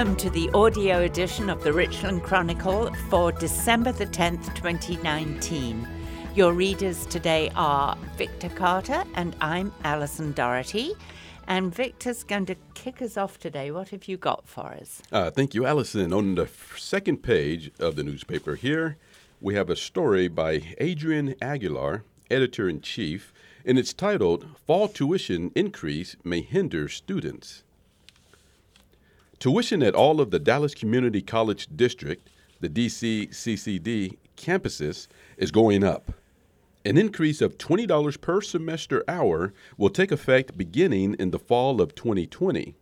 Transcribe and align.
Welcome 0.00 0.16
to 0.16 0.30
the 0.30 0.48
audio 0.54 1.02
edition 1.02 1.50
of 1.50 1.62
the 1.62 1.74
Richland 1.74 2.22
Chronicle 2.22 2.90
for 3.10 3.32
December 3.32 3.92
the 3.92 4.06
10th, 4.06 4.54
2019. 4.54 5.86
Your 6.34 6.54
readers 6.54 7.04
today 7.04 7.50
are 7.54 7.98
Victor 8.16 8.48
Carter 8.48 9.04
and 9.14 9.36
I'm 9.42 9.70
Alison 9.84 10.32
Doherty. 10.32 10.94
And 11.48 11.74
Victor's 11.74 12.24
going 12.24 12.46
to 12.46 12.54
kick 12.72 13.02
us 13.02 13.18
off 13.18 13.38
today. 13.38 13.70
What 13.70 13.90
have 13.90 14.08
you 14.08 14.16
got 14.16 14.48
for 14.48 14.68
us? 14.68 15.02
Uh, 15.12 15.30
thank 15.30 15.52
you, 15.52 15.66
Alison. 15.66 16.14
On 16.14 16.34
the 16.34 16.48
second 16.78 17.18
page 17.18 17.70
of 17.78 17.96
the 17.96 18.02
newspaper 18.02 18.54
here, 18.54 18.96
we 19.38 19.54
have 19.54 19.68
a 19.68 19.76
story 19.76 20.28
by 20.28 20.76
Adrian 20.78 21.34
Aguilar, 21.42 22.04
editor 22.30 22.70
in 22.70 22.80
chief, 22.80 23.34
and 23.66 23.78
it's 23.78 23.92
titled 23.92 24.46
Fall 24.66 24.88
Tuition 24.88 25.52
Increase 25.54 26.16
May 26.24 26.40
Hinder 26.40 26.88
Students. 26.88 27.64
Tuition 29.40 29.82
at 29.82 29.94
all 29.94 30.20
of 30.20 30.30
the 30.30 30.38
Dallas 30.38 30.74
Community 30.74 31.22
College 31.22 31.66
District, 31.74 32.28
the 32.60 32.68
DCCCD 32.68 34.18
campuses, 34.36 35.08
is 35.38 35.50
going 35.50 35.82
up. 35.82 36.12
An 36.84 36.98
increase 36.98 37.40
of 37.40 37.56
$20 37.56 38.20
per 38.20 38.42
semester 38.42 39.02
hour 39.08 39.54
will 39.78 39.88
take 39.88 40.12
effect 40.12 40.58
beginning 40.58 41.14
in 41.14 41.30
the 41.30 41.38
fall 41.38 41.80
of 41.80 41.94
2020. 41.94 42.76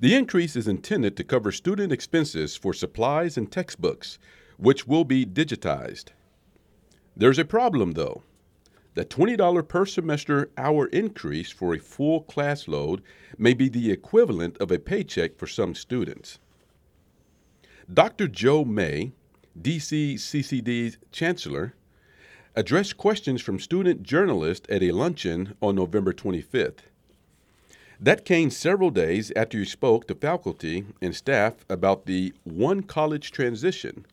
The 0.00 0.14
increase 0.14 0.54
is 0.54 0.68
intended 0.68 1.16
to 1.16 1.24
cover 1.24 1.50
student 1.50 1.92
expenses 1.92 2.54
for 2.54 2.74
supplies 2.74 3.38
and 3.38 3.50
textbooks, 3.50 4.18
which 4.58 4.86
will 4.86 5.04
be 5.04 5.24
digitized. 5.24 6.08
There's 7.16 7.38
a 7.38 7.46
problem, 7.46 7.92
though. 7.92 8.22
The 8.98 9.04
$20 9.04 9.68
per 9.68 9.86
semester 9.86 10.50
hour 10.58 10.86
increase 10.88 11.52
for 11.52 11.72
a 11.72 11.78
full 11.78 12.22
class 12.22 12.66
load 12.66 13.00
may 13.38 13.54
be 13.54 13.68
the 13.68 13.92
equivalent 13.92 14.56
of 14.56 14.72
a 14.72 14.80
paycheck 14.80 15.36
for 15.36 15.46
some 15.46 15.76
students. 15.76 16.40
Dr. 17.94 18.26
Joe 18.26 18.64
May, 18.64 19.12
DCCCD's 19.56 20.98
chancellor, 21.12 21.74
addressed 22.56 22.96
questions 22.96 23.40
from 23.40 23.60
student 23.60 24.02
journalists 24.02 24.66
at 24.68 24.82
a 24.82 24.90
luncheon 24.90 25.54
on 25.62 25.76
November 25.76 26.12
25th. 26.12 26.80
That 28.00 28.24
came 28.24 28.50
several 28.50 28.90
days 28.90 29.30
after 29.36 29.58
he 29.58 29.64
spoke 29.64 30.08
to 30.08 30.16
faculty 30.16 30.86
and 31.00 31.14
staff 31.14 31.64
about 31.70 32.06
the 32.06 32.34
one 32.42 32.82
college 32.82 33.30
transition 33.30 34.06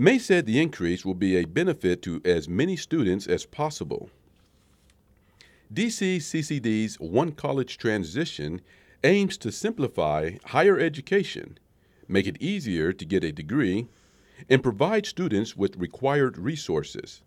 May 0.00 0.18
said 0.18 0.46
the 0.46 0.58
increase 0.58 1.04
will 1.04 1.12
be 1.12 1.36
a 1.36 1.44
benefit 1.44 2.00
to 2.04 2.22
as 2.24 2.48
many 2.48 2.74
students 2.74 3.26
as 3.26 3.44
possible. 3.44 4.08
DCCCD's 5.70 6.98
One 6.98 7.32
College 7.32 7.76
transition 7.76 8.62
aims 9.04 9.36
to 9.36 9.52
simplify 9.52 10.38
higher 10.46 10.78
education, 10.80 11.58
make 12.08 12.26
it 12.26 12.40
easier 12.40 12.94
to 12.94 13.04
get 13.04 13.24
a 13.24 13.30
degree, 13.30 13.88
and 14.48 14.62
provide 14.62 15.04
students 15.04 15.54
with 15.54 15.76
required 15.76 16.38
resources. 16.38 17.20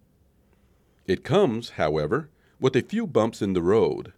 It 1.06 1.24
comes, 1.24 1.78
however, 1.78 2.32
with 2.60 2.76
a 2.76 2.82
few 2.82 3.06
bumps 3.06 3.44
in 3.44 3.54
the 3.54 3.62
road. 3.62 4.14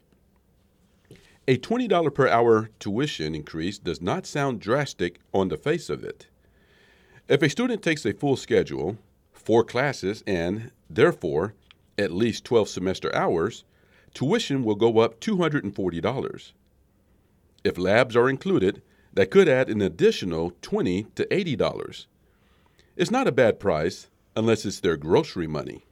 A 1.46 1.58
$20 1.58 2.14
per 2.14 2.30
hour 2.30 2.70
tuition 2.80 3.36
increase 3.36 3.78
does 3.78 4.02
not 4.02 4.26
sound 4.26 4.62
drastic 4.62 5.20
on 5.34 5.50
the 5.50 5.58
face 5.58 5.90
of 5.90 6.06
it. 6.06 6.28
If 7.28 7.42
a 7.42 7.50
student 7.50 7.82
takes 7.82 8.06
a 8.06 8.14
full 8.14 8.38
schedule, 8.38 9.00
four 9.34 9.64
classes, 9.64 10.24
and, 10.28 10.70
therefore, 10.88 11.56
at 11.98 12.12
least 12.12 12.44
12 12.46 12.70
semester 12.70 13.14
hours, 13.16 13.64
tuition 14.14 14.64
will 14.64 14.76
go 14.76 15.00
up 15.00 15.20
$240. 15.20 16.52
If 17.64 17.78
labs 17.80 18.16
are 18.16 18.30
included, 18.30 18.84
that 19.14 19.32
could 19.32 19.50
add 19.50 19.70
an 19.70 19.82
additional 19.82 20.54
20 20.62 21.08
to 21.16 21.26
$80. 21.26 22.06
It's 22.96 23.10
not 23.10 23.28
a 23.28 23.32
bad 23.32 23.60
price 23.60 24.08
unless 24.36 24.64
it's 24.64 24.80
their 24.80 24.98
grocery 24.98 25.48
money. 25.48 25.84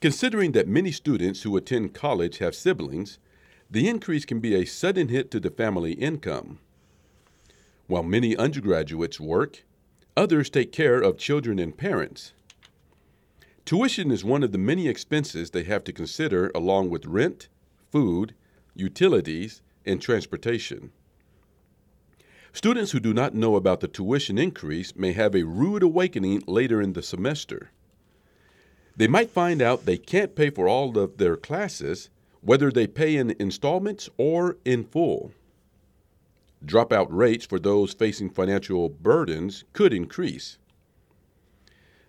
Considering 0.00 0.52
that 0.52 0.66
many 0.66 0.92
students 0.92 1.42
who 1.42 1.56
attend 1.58 1.92
college 1.92 2.38
have 2.38 2.54
siblings, 2.54 3.18
the 3.70 3.86
increase 3.86 4.24
can 4.24 4.40
be 4.40 4.54
a 4.54 4.64
sudden 4.64 5.08
hit 5.08 5.30
to 5.30 5.40
the 5.40 5.50
family 5.50 5.92
income. 5.92 6.58
While 7.86 8.02
many 8.02 8.34
undergraduates 8.34 9.20
work, 9.20 9.64
Others 10.16 10.50
take 10.50 10.70
care 10.70 11.00
of 11.00 11.18
children 11.18 11.58
and 11.58 11.76
parents. 11.76 12.32
Tuition 13.64 14.12
is 14.12 14.24
one 14.24 14.44
of 14.44 14.52
the 14.52 14.58
many 14.58 14.86
expenses 14.86 15.50
they 15.50 15.64
have 15.64 15.82
to 15.84 15.92
consider 15.92 16.52
along 16.54 16.90
with 16.90 17.06
rent, 17.06 17.48
food, 17.90 18.34
utilities, 18.76 19.60
and 19.84 20.00
transportation. 20.00 20.92
Students 22.52 22.92
who 22.92 23.00
do 23.00 23.12
not 23.12 23.34
know 23.34 23.56
about 23.56 23.80
the 23.80 23.88
tuition 23.88 24.38
increase 24.38 24.94
may 24.94 25.12
have 25.12 25.34
a 25.34 25.42
rude 25.42 25.82
awakening 25.82 26.44
later 26.46 26.80
in 26.80 26.92
the 26.92 27.02
semester. 27.02 27.72
They 28.96 29.08
might 29.08 29.30
find 29.30 29.60
out 29.60 29.84
they 29.84 29.98
can't 29.98 30.36
pay 30.36 30.50
for 30.50 30.68
all 30.68 30.96
of 30.96 31.16
their 31.16 31.36
classes, 31.36 32.10
whether 32.40 32.70
they 32.70 32.86
pay 32.86 33.16
in 33.16 33.34
installments 33.40 34.08
or 34.16 34.58
in 34.64 34.84
full. 34.84 35.32
Dropout 36.64 37.08
rates 37.10 37.44
for 37.44 37.58
those 37.58 37.92
facing 37.92 38.30
financial 38.30 38.88
burdens 38.88 39.64
could 39.72 39.92
increase. 39.92 40.58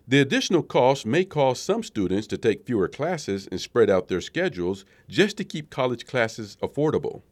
The 0.08 0.20
additional 0.20 0.62
costs 0.62 1.04
may 1.04 1.24
cause 1.24 1.60
some 1.60 1.82
students 1.82 2.28
to 2.28 2.38
take 2.38 2.64
fewer 2.64 2.88
classes 2.88 3.48
and 3.50 3.60
spread 3.60 3.90
out 3.90 4.08
their 4.08 4.20
schedules 4.20 4.84
just 5.08 5.36
to 5.38 5.44
keep 5.44 5.68
college 5.68 6.06
classes 6.06 6.56
affordable. 6.62 7.22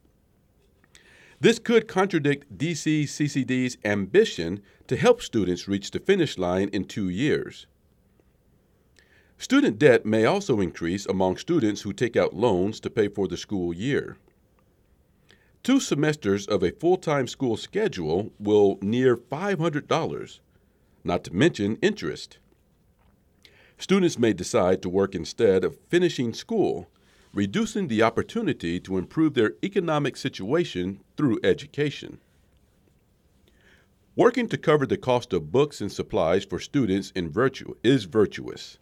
This 1.41 1.59
could 1.59 1.87
contradict 1.87 2.59
DCCCD's 2.59 3.79
ambition 3.85 4.61
to 4.89 4.97
help 4.97 5.23
students 5.23 5.69
reach 5.69 5.91
the 5.93 6.01
finish 6.01 6.37
line 6.37 6.69
in 6.69 6.85
two 6.85 7.09
years. 7.09 7.67
Student 9.39 9.79
debt 9.79 10.07
may 10.07 10.25
also 10.25 10.61
increase 10.61 11.07
among 11.07 11.37
students 11.37 11.83
who 11.83 11.93
take 11.93 12.17
out 12.17 12.35
loans 12.35 12.81
to 12.81 12.91
pay 12.91 13.09
for 13.09 13.29
the 13.29 13.37
school 13.37 13.75
year. 13.75 14.17
Two 15.65 15.81
semesters 15.81 16.47
of 16.47 16.63
a 16.63 16.73
full 16.73 16.99
time 16.99 17.27
school 17.27 17.57
schedule 17.57 18.31
will 18.39 18.79
near 18.83 19.17
$500, 19.17 20.41
not 21.03 21.25
to 21.25 21.35
mention 21.35 21.79
interest. 21.81 22.37
Students 23.79 24.19
may 24.19 24.35
decide 24.35 24.83
to 24.83 24.91
work 24.91 25.15
instead 25.15 25.65
of 25.65 25.79
finishing 25.89 26.35
school, 26.35 26.91
reducing 27.33 27.89
the 27.89 28.03
opportunity 28.03 28.79
to 28.81 28.99
improve 28.99 29.33
their 29.33 29.55
economic 29.65 30.19
situation 30.19 31.01
through 31.17 31.41
education. 31.43 32.19
Working 34.17 34.49
to 34.49 34.59
cover 34.59 34.85
the 34.85 34.99
cost 34.99 35.33
of 35.33 35.51
books 35.51 35.81
and 35.81 35.91
supplies 35.91 36.45
for 36.45 36.59
students 36.59 37.11
in 37.13 37.33
is 37.83 38.05
virtuous. 38.05 38.77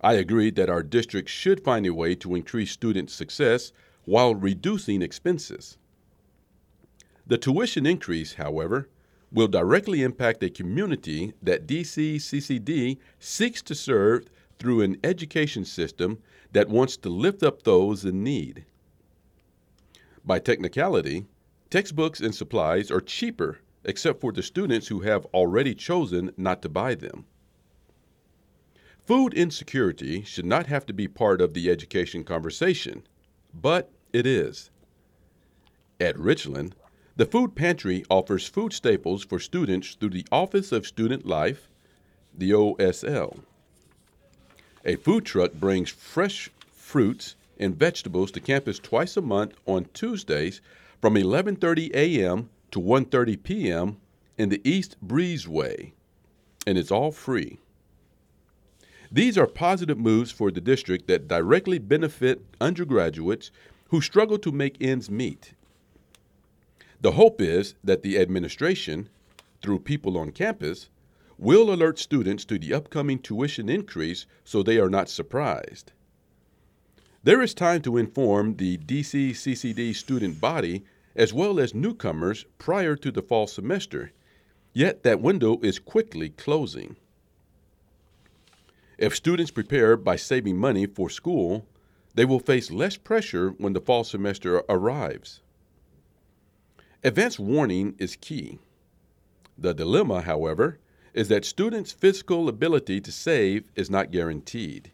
I 0.00 0.14
agree 0.14 0.50
that 0.52 0.70
our 0.70 0.82
district 0.82 1.28
should 1.28 1.62
find 1.62 1.84
a 1.84 1.92
way 1.92 2.14
to 2.14 2.34
increase 2.34 2.70
student 2.70 3.10
success 3.10 3.72
while 4.04 4.34
reducing 4.34 5.02
expenses. 5.02 5.78
The 7.26 7.38
tuition 7.38 7.86
increase, 7.86 8.34
however, 8.34 8.88
will 9.32 9.48
directly 9.48 10.02
impact 10.02 10.42
a 10.42 10.50
community 10.50 11.32
that 11.42 11.66
DCCCD 11.66 12.98
seeks 13.18 13.62
to 13.62 13.74
serve 13.74 14.28
through 14.58 14.82
an 14.82 14.96
education 15.02 15.64
system 15.64 16.18
that 16.52 16.68
wants 16.68 16.96
to 16.98 17.08
lift 17.08 17.42
up 17.42 17.62
those 17.62 18.04
in 18.04 18.22
need. 18.22 18.64
By 20.24 20.38
technicality, 20.38 21.26
textbooks 21.70 22.20
and 22.20 22.34
supplies 22.34 22.90
are 22.90 23.00
cheaper 23.00 23.58
except 23.84 24.20
for 24.20 24.32
the 24.32 24.42
students 24.42 24.88
who 24.88 25.00
have 25.00 25.26
already 25.26 25.74
chosen 25.74 26.30
not 26.36 26.62
to 26.62 26.68
buy 26.68 26.94
them. 26.94 27.26
Food 29.04 29.34
insecurity 29.34 30.22
should 30.22 30.46
not 30.46 30.66
have 30.66 30.86
to 30.86 30.94
be 30.94 31.08
part 31.08 31.42
of 31.42 31.52
the 31.52 31.68
education 31.68 32.24
conversation, 32.24 33.02
but 33.52 33.90
it 34.14 34.26
is. 34.26 34.70
At 36.00 36.18
Richland, 36.18 36.74
the 37.16 37.26
food 37.26 37.54
pantry 37.54 38.04
offers 38.08 38.46
food 38.46 38.72
staples 38.72 39.24
for 39.24 39.38
students 39.38 39.94
through 39.94 40.10
the 40.10 40.26
Office 40.30 40.72
of 40.72 40.86
Student 40.86 41.26
Life, 41.26 41.68
the 42.36 42.52
OSL. 42.52 43.40
A 44.84 44.96
food 44.96 45.24
truck 45.24 45.52
brings 45.54 45.90
fresh 45.90 46.48
fruits 46.72 47.34
and 47.58 47.76
vegetables 47.76 48.30
to 48.32 48.40
campus 48.40 48.78
twice 48.78 49.16
a 49.16 49.20
month 49.20 49.54
on 49.66 49.86
Tuesdays 49.94 50.60
from 51.00 51.14
11:30 51.14 51.92
a.m. 51.94 52.50
to 52.70 52.80
1:30 52.80 53.42
p.m. 53.42 53.96
in 54.38 54.48
the 54.48 54.60
East 54.64 54.96
Breezeway, 55.04 55.92
and 56.66 56.78
it's 56.78 56.90
all 56.90 57.10
free. 57.10 57.58
These 59.10 59.38
are 59.38 59.46
positive 59.46 59.98
moves 59.98 60.32
for 60.32 60.50
the 60.50 60.60
district 60.60 61.06
that 61.06 61.28
directly 61.28 61.78
benefit 61.78 62.44
undergraduates 62.60 63.50
who 63.94 64.00
struggle 64.00 64.38
to 64.38 64.50
make 64.50 64.76
ends 64.80 65.08
meet. 65.08 65.52
The 67.00 67.12
hope 67.12 67.40
is 67.40 67.76
that 67.84 68.02
the 68.02 68.18
administration, 68.18 69.08
through 69.62 69.90
people 69.90 70.18
on 70.18 70.32
campus, 70.32 70.90
will 71.38 71.72
alert 71.72 72.00
students 72.00 72.44
to 72.46 72.58
the 72.58 72.74
upcoming 72.74 73.20
tuition 73.20 73.68
increase 73.68 74.26
so 74.42 74.64
they 74.64 74.78
are 74.78 74.90
not 74.90 75.08
surprised. 75.08 75.92
There 77.22 77.40
is 77.40 77.54
time 77.54 77.82
to 77.82 77.96
inform 77.96 78.56
the 78.56 78.78
DCCCD 78.78 79.94
student 79.94 80.40
body 80.40 80.82
as 81.14 81.32
well 81.32 81.60
as 81.60 81.72
newcomers 81.72 82.46
prior 82.58 82.96
to 82.96 83.12
the 83.12 83.22
fall 83.22 83.46
semester, 83.46 84.10
yet 84.72 85.04
that 85.04 85.20
window 85.20 85.60
is 85.62 85.78
quickly 85.78 86.30
closing. 86.30 86.96
If 88.98 89.14
students 89.14 89.52
prepare 89.52 89.96
by 89.96 90.16
saving 90.16 90.56
money 90.56 90.84
for 90.86 91.08
school, 91.08 91.64
they 92.14 92.24
will 92.24 92.38
face 92.38 92.70
less 92.70 92.96
pressure 92.96 93.50
when 93.58 93.72
the 93.72 93.80
fall 93.80 94.04
semester 94.04 94.62
arrives. 94.68 95.42
Advance 97.02 97.38
warning 97.38 97.94
is 97.98 98.16
key. 98.16 98.58
The 99.58 99.74
dilemma, 99.74 100.22
however, 100.22 100.78
is 101.12 101.28
that 101.28 101.44
students' 101.44 101.92
physical 101.92 102.48
ability 102.48 103.00
to 103.00 103.12
save 103.12 103.70
is 103.76 103.90
not 103.90 104.10
guaranteed. 104.10 104.90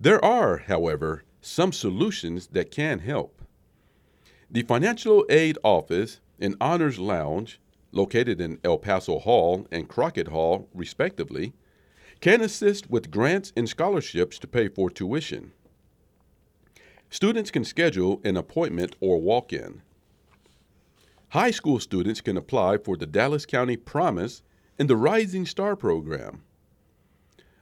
There 0.00 0.24
are, 0.24 0.58
however, 0.58 1.24
some 1.40 1.72
solutions 1.72 2.48
that 2.48 2.70
can 2.70 3.00
help. 3.00 3.42
The 4.50 4.62
Financial 4.62 5.26
Aid 5.28 5.58
Office 5.62 6.20
and 6.40 6.56
Honors 6.60 6.98
Lounge, 6.98 7.58
located 7.92 8.40
in 8.40 8.58
El 8.64 8.78
Paso 8.78 9.18
Hall 9.18 9.66
and 9.70 9.88
Crockett 9.88 10.28
Hall, 10.28 10.68
respectively, 10.74 11.52
can 12.24 12.40
assist 12.40 12.88
with 12.88 13.10
grants 13.10 13.52
and 13.54 13.68
scholarships 13.68 14.38
to 14.38 14.46
pay 14.46 14.66
for 14.66 14.88
tuition. 14.88 15.52
Students 17.10 17.50
can 17.50 17.64
schedule 17.64 18.22
an 18.24 18.38
appointment 18.38 18.96
or 18.98 19.20
walk 19.20 19.52
in. 19.52 19.82
High 21.28 21.50
school 21.50 21.78
students 21.78 22.22
can 22.22 22.38
apply 22.38 22.78
for 22.78 22.96
the 22.96 23.04
Dallas 23.04 23.44
County 23.44 23.76
Promise 23.76 24.40
and 24.78 24.88
the 24.88 24.96
Rising 24.96 25.44
Star 25.44 25.76
program. 25.76 26.40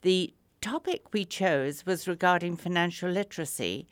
The 0.04 0.34
topic 0.62 1.12
we 1.12 1.26
chose 1.26 1.86
was 1.86 2.08
regarding 2.08 2.56
financial 2.56 3.10
literacy 3.10 3.88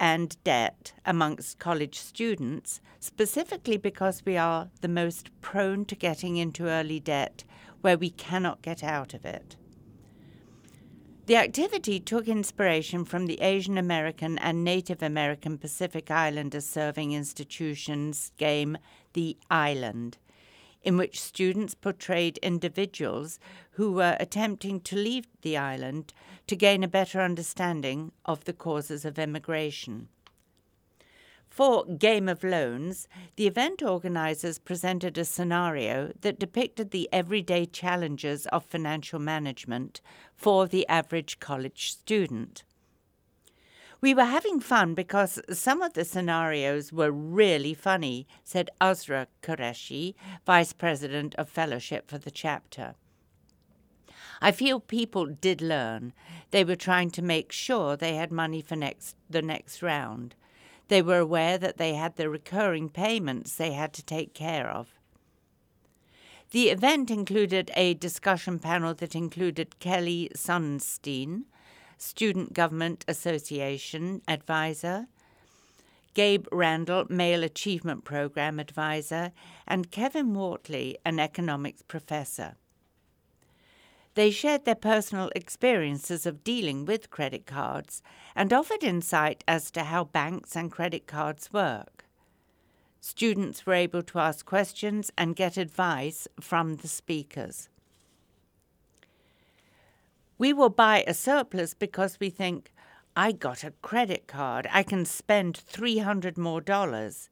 and 0.00 0.42
debt 0.44 0.94
amongst 1.04 1.58
college 1.58 1.98
students, 1.98 2.80
specifically 2.98 3.76
because 3.76 4.22
we 4.24 4.36
are 4.36 4.70
the 4.80 4.88
most 4.88 5.30
prone 5.42 5.84
to 5.84 5.94
getting 5.94 6.38
into 6.38 6.66
early 6.66 6.98
debt 6.98 7.44
where 7.82 7.98
we 7.98 8.08
cannot 8.08 8.62
get 8.62 8.82
out 8.82 9.12
of 9.12 9.26
it. 9.26 9.56
The 11.26 11.36
activity 11.36 12.00
took 12.00 12.26
inspiration 12.26 13.04
from 13.04 13.26
the 13.26 13.40
Asian 13.42 13.76
American 13.76 14.38
and 14.38 14.64
Native 14.64 15.02
American 15.02 15.58
Pacific 15.58 16.10
Islander 16.10 16.62
serving 16.62 17.12
institutions 17.12 18.32
game 18.38 18.78
The 19.12 19.36
Island, 19.50 20.16
in 20.82 20.96
which 20.96 21.20
students 21.20 21.74
portrayed 21.74 22.38
individuals 22.38 23.38
who 23.72 23.92
were 23.92 24.16
attempting 24.18 24.80
to 24.80 24.96
leave 24.96 25.26
the 25.42 25.56
island 25.56 26.12
to 26.46 26.56
gain 26.56 26.82
a 26.82 26.88
better 26.88 27.20
understanding 27.20 28.12
of 28.24 28.44
the 28.44 28.52
causes 28.52 29.04
of 29.04 29.18
immigration. 29.18 30.08
For 31.50 31.84
Game 31.84 32.28
of 32.28 32.44
Loans, 32.44 33.08
the 33.34 33.48
event 33.48 33.82
organizers 33.82 34.58
presented 34.58 35.18
a 35.18 35.24
scenario 35.24 36.12
that 36.20 36.38
depicted 36.38 36.90
the 36.90 37.08
everyday 37.12 37.66
challenges 37.66 38.46
of 38.46 38.64
financial 38.64 39.18
management 39.18 40.00
for 40.36 40.68
the 40.68 40.86
average 40.88 41.40
college 41.40 41.90
student. 41.90 42.62
We 44.00 44.14
were 44.14 44.24
having 44.24 44.60
fun 44.60 44.94
because 44.94 45.40
some 45.50 45.82
of 45.82 45.92
the 45.92 46.06
scenarios 46.06 46.90
were 46.92 47.10
really 47.10 47.74
funny, 47.74 48.26
said 48.44 48.70
Azra 48.80 49.26
Qureshi, 49.42 50.14
Vice 50.46 50.72
President 50.72 51.34
of 51.34 51.50
Fellowship 51.50 52.08
for 52.08 52.16
the 52.16 52.30
chapter. 52.30 52.94
I 54.40 54.52
feel 54.52 54.80
people 54.80 55.26
did 55.26 55.60
learn. 55.60 56.14
They 56.50 56.64
were 56.64 56.76
trying 56.76 57.10
to 57.10 57.22
make 57.22 57.52
sure 57.52 57.94
they 57.94 58.14
had 58.16 58.32
money 58.32 58.62
for 58.62 58.74
next 58.74 59.16
the 59.28 59.42
next 59.42 59.82
round. 59.82 60.34
They 60.88 61.02
were 61.02 61.18
aware 61.18 61.58
that 61.58 61.76
they 61.76 61.94
had 61.94 62.16
the 62.16 62.30
recurring 62.30 62.88
payments 62.88 63.54
they 63.54 63.72
had 63.72 63.92
to 63.92 64.02
take 64.02 64.32
care 64.32 64.68
of. 64.68 64.98
The 66.52 66.70
event 66.70 67.10
included 67.10 67.70
a 67.76 67.94
discussion 67.94 68.58
panel 68.58 68.94
that 68.94 69.14
included 69.14 69.78
Kelly 69.78 70.30
Sunstein, 70.34 71.44
Student 72.02 72.54
Government 72.54 73.04
Association 73.06 74.22
advisor, 74.26 75.06
Gabe 76.14 76.46
Randall, 76.50 77.04
Male 77.10 77.44
Achievement 77.44 78.04
Program 78.04 78.58
advisor, 78.58 79.32
and 79.68 79.90
Kevin 79.90 80.32
Wortley, 80.32 80.96
an 81.04 81.20
economics 81.20 81.82
professor. 81.82 82.56
They 84.14 84.30
shared 84.30 84.64
their 84.64 84.74
personal 84.74 85.30
experiences 85.36 86.24
of 86.24 86.42
dealing 86.42 86.86
with 86.86 87.10
credit 87.10 87.44
cards 87.44 88.02
and 88.34 88.50
offered 88.50 88.82
insight 88.82 89.44
as 89.46 89.70
to 89.72 89.84
how 89.84 90.04
banks 90.04 90.56
and 90.56 90.72
credit 90.72 91.06
cards 91.06 91.52
work. 91.52 92.06
Students 93.02 93.66
were 93.66 93.74
able 93.74 94.02
to 94.04 94.18
ask 94.18 94.46
questions 94.46 95.12
and 95.18 95.36
get 95.36 95.58
advice 95.58 96.26
from 96.40 96.76
the 96.76 96.88
speakers. 96.88 97.68
We 100.40 100.54
will 100.54 100.70
buy 100.70 101.04
a 101.06 101.12
surplus 101.12 101.74
because 101.74 102.18
we 102.18 102.30
think, 102.30 102.72
I 103.14 103.30
got 103.30 103.62
a 103.62 103.74
credit 103.82 104.26
card, 104.26 104.66
I 104.72 104.82
can 104.82 105.04
spend 105.04 105.58
300 105.58 106.38
more 106.38 106.62
dollars. 106.62 107.28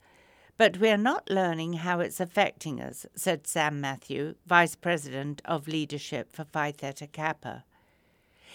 But 0.59 0.77
we're 0.77 0.99
not 0.99 1.31
learning 1.31 1.73
how 1.73 2.01
it's 2.01 2.21
affecting 2.21 2.83
us, 2.83 3.07
said 3.15 3.47
Sam 3.47 3.81
Matthew, 3.81 4.35
Vice 4.47 4.75
President 4.75 5.41
of 5.47 5.67
Leadership 5.67 6.35
for 6.35 6.45
Phi 6.45 6.71
Theta 6.71 7.07
Kappa. 7.07 7.65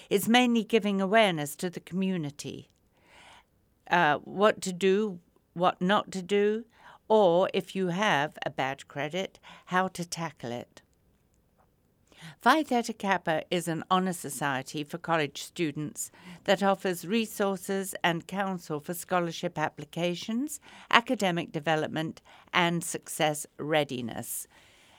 It's 0.08 0.28
mainly 0.28 0.64
giving 0.64 1.02
awareness 1.02 1.56
to 1.56 1.72
the 1.72 1.80
community. 1.80 2.70
Uh, 3.90 4.20
what 4.20 4.62
to 4.62 4.72
do, 4.72 5.18
what 5.56 5.82
not 5.82 6.12
to 6.12 6.22
do, 6.22 6.66
or 7.08 7.50
if 7.56 7.76
you 7.76 7.88
have 7.88 8.38
a 8.46 8.52
bad 8.52 8.88
credit, 8.88 9.40
how 9.66 9.88
to 9.88 10.06
tackle 10.06 10.52
it. 10.52 10.83
Phi 12.42 12.64
Theta 12.64 12.94
Kappa 12.94 13.44
is 13.50 13.68
an 13.68 13.84
honor 13.90 14.14
society 14.14 14.84
for 14.84 14.98
college 14.98 15.42
students 15.44 16.12
that 16.44 16.62
offers 16.62 17.06
resources 17.06 17.96
and 18.04 18.28
counsel 18.28 18.80
for 18.80 18.94
scholarship 18.94 19.58
applications, 19.58 20.60
academic 20.92 21.52
development, 21.52 22.22
and 22.54 22.84
success 22.84 23.46
readiness. 23.58 24.48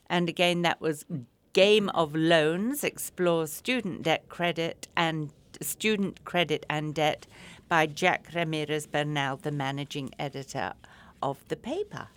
And 0.08 0.28
again, 0.28 0.62
that 0.62 0.80
was 0.80 1.04
Game 1.52 1.88
of 1.90 2.16
Loans 2.16 2.82
explores 2.82 3.52
student 3.52 4.02
debt 4.02 4.28
credit 4.28 4.88
and 4.96 5.30
student 5.60 6.24
credit 6.24 6.66
and 6.68 6.94
debt 6.94 7.26
by 7.68 7.86
Jack 7.86 8.28
Ramirez 8.34 8.86
Bernal, 8.86 9.36
the 9.36 9.52
managing 9.52 10.10
editor 10.18 10.74
of 11.22 11.46
the 11.48 11.56
paper. 11.56 12.08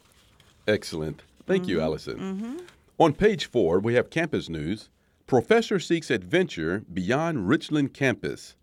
Excellent. 0.67 1.21
Thank 1.45 1.63
mm-hmm. 1.63 1.71
you, 1.71 1.81
Alison. 1.81 2.17
Mm-hmm. 2.17 2.57
On 2.97 3.13
page 3.13 3.45
four, 3.45 3.79
we 3.79 3.93
have 3.93 4.09
campus 4.09 4.49
news. 4.49 4.89
Professor 5.27 5.77
seeks 5.77 6.09
adventure 6.09 6.85
beyond 6.93 7.49
Richland 7.49 7.93
campus. 7.93 8.55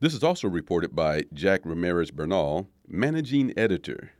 This 0.00 0.12
is 0.12 0.24
also 0.24 0.48
reported 0.48 0.96
by 0.96 1.22
Jack 1.32 1.60
Ramirez 1.64 2.10
Bernal, 2.10 2.68
managing 2.88 3.56
editor. 3.56 4.10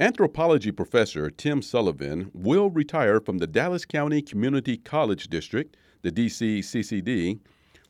Anthropology 0.00 0.72
professor 0.72 1.28
Tim 1.28 1.60
Sullivan 1.60 2.30
will 2.32 2.70
retire 2.70 3.20
from 3.20 3.36
the 3.36 3.46
Dallas 3.46 3.84
County 3.84 4.22
Community 4.22 4.78
College 4.78 5.28
District, 5.28 5.76
the 6.00 6.10
DCCCD, 6.10 7.38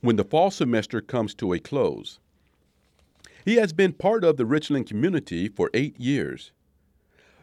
when 0.01 0.17
the 0.17 0.25
fall 0.25 0.51
semester 0.51 0.99
comes 0.99 1.33
to 1.35 1.53
a 1.53 1.59
close. 1.59 2.19
He 3.45 3.55
has 3.55 3.71
been 3.71 3.93
part 3.93 4.25
of 4.25 4.35
the 4.35 4.45
Richland 4.45 4.85
community 4.85 5.47
for 5.47 5.69
eight 5.73 5.97
years. 5.97 6.51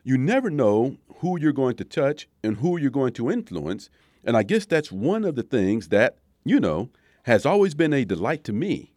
You 0.05 0.19
never 0.19 0.51
know 0.51 0.99
who 1.21 1.41
you're 1.41 1.53
going 1.53 1.77
to 1.77 1.85
touch 1.85 2.29
and 2.45 2.59
who 2.59 2.79
you're 2.79 2.91
going 2.91 3.15
to 3.15 3.31
influence, 3.31 3.89
and 4.29 4.37
I 4.37 4.43
guess 4.43 4.67
that's 4.67 4.93
one 4.93 5.25
of 5.25 5.37
the 5.37 5.43
things 5.43 5.89
that, 5.89 6.19
you 6.45 6.61
know, 6.61 6.91
has 7.23 7.47
always 7.47 7.75
been 7.75 7.95
a 7.95 8.05
delight 8.05 8.45
to 8.45 8.53
me, 8.53 8.93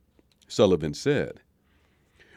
Sullivan 0.49 0.93
said. 0.93 1.39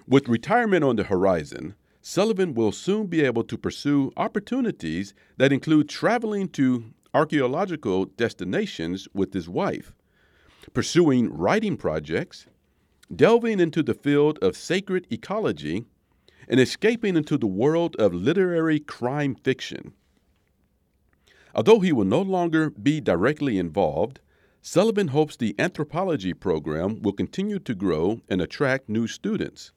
With 0.06 0.28
retirement 0.28 0.84
on 0.84 0.94
the 0.94 1.02
horizon, 1.02 1.74
Sullivan 2.02 2.54
will 2.54 2.70
soon 2.70 3.08
be 3.08 3.22
able 3.22 3.42
to 3.44 3.58
pursue 3.58 4.12
opportunities 4.16 5.12
that 5.38 5.52
include 5.52 5.88
traveling 5.88 6.48
to 6.50 6.84
archaeological 7.12 8.04
destinations 8.04 9.08
with 9.12 9.34
his 9.34 9.48
wife, 9.48 9.92
pursuing 10.72 11.32
writing 11.36 11.76
projects, 11.76 12.46
delving 13.12 13.58
into 13.58 13.82
the 13.82 13.94
field 13.94 14.38
of 14.40 14.56
sacred 14.56 15.04
ecology, 15.10 15.84
and 16.46 16.60
escaping 16.60 17.16
into 17.16 17.36
the 17.38 17.48
world 17.48 17.96
of 17.96 18.14
literary 18.14 18.78
crime 18.78 19.34
fiction. 19.34 19.94
Although 21.54 21.80
he 21.80 21.92
will 21.92 22.04
no 22.04 22.20
longer 22.20 22.70
be 22.70 23.00
directly 23.00 23.58
involved, 23.58 24.20
Sullivan 24.60 25.08
hopes 25.08 25.36
the 25.36 25.54
anthropology 25.58 26.32
program 26.32 27.02
will 27.02 27.12
continue 27.12 27.58
to 27.60 27.74
grow 27.74 28.20
and 28.28 28.40
attract 28.40 28.88
new 28.88 29.06
students. 29.06 29.72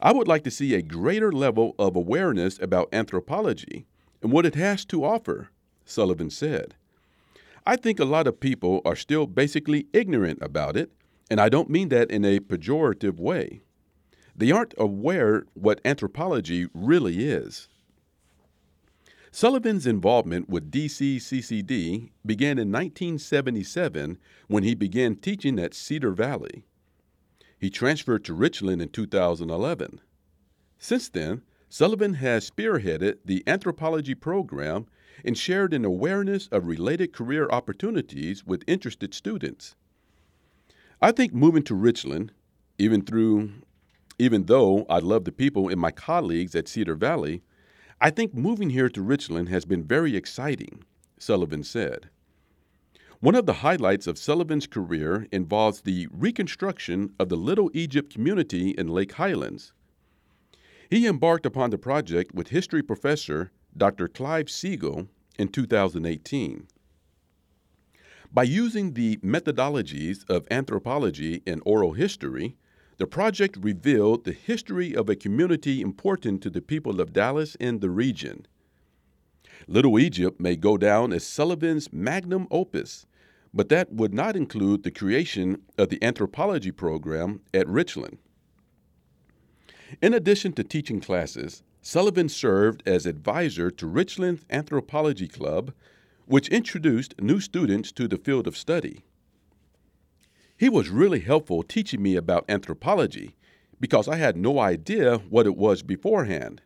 I 0.00 0.12
would 0.12 0.28
like 0.28 0.44
to 0.44 0.50
see 0.50 0.74
a 0.74 0.82
greater 0.82 1.32
level 1.32 1.74
of 1.78 1.96
awareness 1.96 2.58
about 2.60 2.88
anthropology 2.92 3.86
and 4.22 4.32
what 4.32 4.46
it 4.46 4.54
has 4.54 4.84
to 4.86 5.04
offer, 5.04 5.50
Sullivan 5.84 6.30
said. 6.30 6.74
I 7.66 7.76
think 7.76 7.98
a 7.98 8.04
lot 8.04 8.26
of 8.26 8.40
people 8.40 8.80
are 8.84 8.96
still 8.96 9.26
basically 9.26 9.88
ignorant 9.92 10.38
about 10.40 10.76
it, 10.76 10.92
and 11.28 11.40
I 11.40 11.48
don't 11.48 11.70
mean 11.70 11.88
that 11.88 12.10
in 12.10 12.24
a 12.24 12.38
pejorative 12.38 13.18
way. 13.18 13.60
They 14.36 14.52
aren't 14.52 14.74
aware 14.78 15.44
what 15.54 15.80
anthropology 15.84 16.68
really 16.72 17.26
is. 17.26 17.68
Sullivan's 19.36 19.86
involvement 19.86 20.48
with 20.48 20.70
DCCCD 20.70 22.08
began 22.24 22.58
in 22.58 22.72
1977 22.72 24.16
when 24.48 24.62
he 24.62 24.74
began 24.74 25.14
teaching 25.14 25.58
at 25.58 25.74
Cedar 25.74 26.12
Valley. 26.12 26.64
He 27.58 27.68
transferred 27.68 28.24
to 28.24 28.32
Richland 28.32 28.80
in 28.80 28.88
2011. 28.88 30.00
Since 30.78 31.10
then, 31.10 31.42
Sullivan 31.68 32.14
has 32.14 32.50
spearheaded 32.50 33.18
the 33.26 33.44
anthropology 33.46 34.14
program 34.14 34.86
and 35.22 35.36
shared 35.36 35.74
an 35.74 35.84
awareness 35.84 36.46
of 36.46 36.66
related 36.66 37.12
career 37.12 37.46
opportunities 37.50 38.46
with 38.46 38.64
interested 38.66 39.12
students. 39.12 39.76
I 41.02 41.12
think 41.12 41.34
moving 41.34 41.64
to 41.64 41.74
Richland, 41.74 42.32
even 42.78 43.02
through 43.02 43.52
even 44.18 44.46
though 44.46 44.86
I 44.88 45.00
love 45.00 45.26
the 45.26 45.30
people 45.30 45.68
and 45.68 45.78
my 45.78 45.90
colleagues 45.90 46.54
at 46.54 46.68
Cedar 46.68 46.94
Valley, 46.94 47.42
I 48.00 48.10
think 48.10 48.34
moving 48.34 48.70
here 48.70 48.90
to 48.90 49.00
Richland 49.00 49.48
has 49.48 49.64
been 49.64 49.82
very 49.82 50.16
exciting, 50.16 50.84
Sullivan 51.18 51.62
said. 51.62 52.10
One 53.20 53.34
of 53.34 53.46
the 53.46 53.54
highlights 53.64 54.06
of 54.06 54.18
Sullivan's 54.18 54.66
career 54.66 55.26
involves 55.32 55.80
the 55.80 56.06
reconstruction 56.10 57.14
of 57.18 57.30
the 57.30 57.36
Little 57.36 57.70
Egypt 57.72 58.12
community 58.12 58.70
in 58.72 58.88
Lake 58.88 59.12
Highlands. 59.12 59.72
He 60.90 61.06
embarked 61.06 61.46
upon 61.46 61.70
the 61.70 61.78
project 61.78 62.34
with 62.34 62.48
history 62.48 62.82
professor 62.82 63.50
Dr. 63.74 64.08
Clive 64.08 64.50
Siegel 64.50 65.08
in 65.38 65.48
2018. 65.48 66.68
By 68.30 68.42
using 68.42 68.92
the 68.92 69.16
methodologies 69.18 70.28
of 70.28 70.46
anthropology 70.50 71.42
and 71.46 71.62
oral 71.64 71.92
history, 71.92 72.56
the 72.98 73.06
project 73.06 73.58
revealed 73.60 74.24
the 74.24 74.32
history 74.32 74.94
of 74.94 75.08
a 75.08 75.16
community 75.16 75.80
important 75.80 76.42
to 76.42 76.50
the 76.50 76.62
people 76.62 77.00
of 77.00 77.12
Dallas 77.12 77.56
and 77.60 77.80
the 77.80 77.90
region. 77.90 78.46
Little 79.68 79.98
Egypt 79.98 80.40
may 80.40 80.56
go 80.56 80.76
down 80.76 81.12
as 81.12 81.26
Sullivan's 81.26 81.92
magnum 81.92 82.46
opus, 82.50 83.06
but 83.52 83.68
that 83.68 83.92
would 83.92 84.14
not 84.14 84.36
include 84.36 84.82
the 84.82 84.90
creation 84.90 85.62
of 85.76 85.88
the 85.88 86.02
anthropology 86.02 86.70
program 86.70 87.40
at 87.52 87.68
Richland. 87.68 88.18
In 90.02 90.14
addition 90.14 90.52
to 90.54 90.64
teaching 90.64 91.00
classes, 91.00 91.62
Sullivan 91.80 92.28
served 92.28 92.82
as 92.86 93.06
advisor 93.06 93.70
to 93.70 93.86
Richland 93.86 94.40
Anthropology 94.50 95.28
Club, 95.28 95.72
which 96.26 96.48
introduced 96.48 97.14
new 97.20 97.40
students 97.40 97.92
to 97.92 98.08
the 98.08 98.16
field 98.16 98.46
of 98.46 98.56
study. 98.56 99.04
He 100.58 100.70
was 100.70 100.88
really 100.88 101.20
helpful 101.20 101.62
teaching 101.62 102.02
me 102.02 102.16
about 102.16 102.46
anthropology 102.48 103.36
because 103.78 104.08
I 104.08 104.16
had 104.16 104.38
no 104.38 104.58
idea 104.58 105.18
what 105.18 105.46
it 105.46 105.54
was 105.54 105.82
beforehand. 105.82 106.62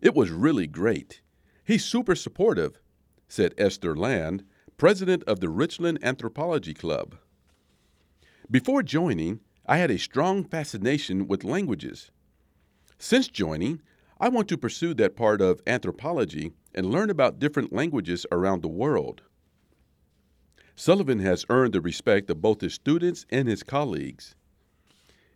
It 0.00 0.14
was 0.14 0.30
really 0.30 0.68
great. 0.68 1.20
He's 1.64 1.84
super 1.84 2.14
supportive, 2.14 2.78
said 3.26 3.54
Esther 3.58 3.96
Land, 3.96 4.44
president 4.76 5.24
of 5.24 5.40
the 5.40 5.48
Richland 5.48 5.98
Anthropology 6.00 6.74
Club. 6.74 7.16
Before 8.48 8.84
joining, 8.84 9.40
I 9.66 9.78
had 9.78 9.90
a 9.90 9.98
strong 9.98 10.44
fascination 10.44 11.26
with 11.26 11.42
languages. 11.42 12.12
Since 12.98 13.28
joining, 13.28 13.82
I 14.20 14.28
want 14.28 14.48
to 14.48 14.56
pursue 14.56 14.94
that 14.94 15.16
part 15.16 15.40
of 15.40 15.60
anthropology 15.66 16.52
and 16.72 16.86
learn 16.86 17.10
about 17.10 17.40
different 17.40 17.72
languages 17.72 18.24
around 18.30 18.62
the 18.62 18.68
world. 18.68 19.22
Sullivan 20.78 21.18
has 21.18 21.44
earned 21.48 21.72
the 21.72 21.80
respect 21.80 22.30
of 22.30 22.40
both 22.40 22.60
his 22.60 22.72
students 22.72 23.26
and 23.30 23.48
his 23.48 23.64
colleagues. 23.64 24.36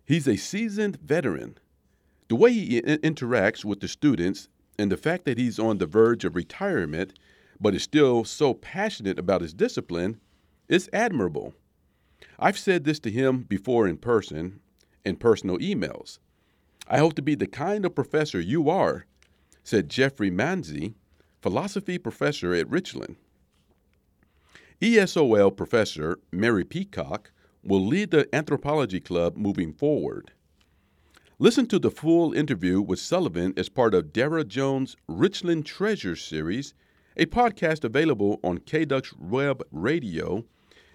He's 0.04 0.28
a 0.28 0.37
seasoned 0.37 1.00
veteran. 1.00 1.58
The 2.28 2.37
way 2.37 2.52
he 2.52 2.80
interacts 2.80 3.64
with 3.64 3.80
the 3.80 3.88
students 3.88 4.49
and 4.78 4.90
the 4.90 4.96
fact 4.96 5.25
that 5.25 5.38
he's 5.38 5.58
on 5.58 5.78
the 5.78 5.87
verge 5.87 6.25
of 6.25 6.37
retirement 6.37 7.18
but 7.61 7.75
is 7.75 7.82
still 7.82 8.22
so 8.22 8.54
passionate 8.54 9.18
about 9.18 9.40
his 9.40 9.52
discipline 9.52 10.20
is 10.68 10.88
admirable. 10.92 11.54
I've 12.38 12.56
said 12.56 12.84
this 12.84 13.00
to 13.00 13.11
him 13.11 13.42
before 13.42 13.88
in 13.88 13.96
person, 13.96 14.61
in 15.04 15.16
personal 15.16 15.58
emails. 15.58 16.20
I 16.87 16.99
hope 16.99 17.14
to 17.14 17.22
be 17.22 17.34
the 17.34 17.49
kind 17.49 17.84
of 17.84 17.96
professor 17.96 18.40
you 18.40 18.70
are, 18.70 19.06
said 19.64 19.88
Jeffrey 19.88 20.30
Manzi, 20.30 20.94
philosophy 21.40 21.99
professor 21.99 22.54
at 22.54 22.70
Richland. 22.70 23.16
ESOL 24.82 25.56
professor 25.56 26.18
Mary 26.32 26.64
Peacock 26.64 27.30
will 27.62 27.86
lead 27.86 28.10
the 28.10 28.28
Anthropology 28.34 28.98
Club 28.98 29.36
moving 29.36 29.72
forward. 29.72 30.32
Listen 31.38 31.68
to 31.68 31.78
the 31.78 31.92
full 31.92 32.32
interview 32.32 32.82
with 32.82 32.98
Sullivan 32.98 33.54
as 33.56 33.68
part 33.68 33.94
of 33.94 34.12
Dara 34.12 34.42
Jones' 34.42 34.96
Richland 35.06 35.66
Treasure 35.66 36.16
series, 36.16 36.74
a 37.16 37.26
podcast 37.26 37.84
available 37.84 38.40
on 38.42 38.58
KDUX 38.58 39.16
Web 39.20 39.62
Radio 39.70 40.44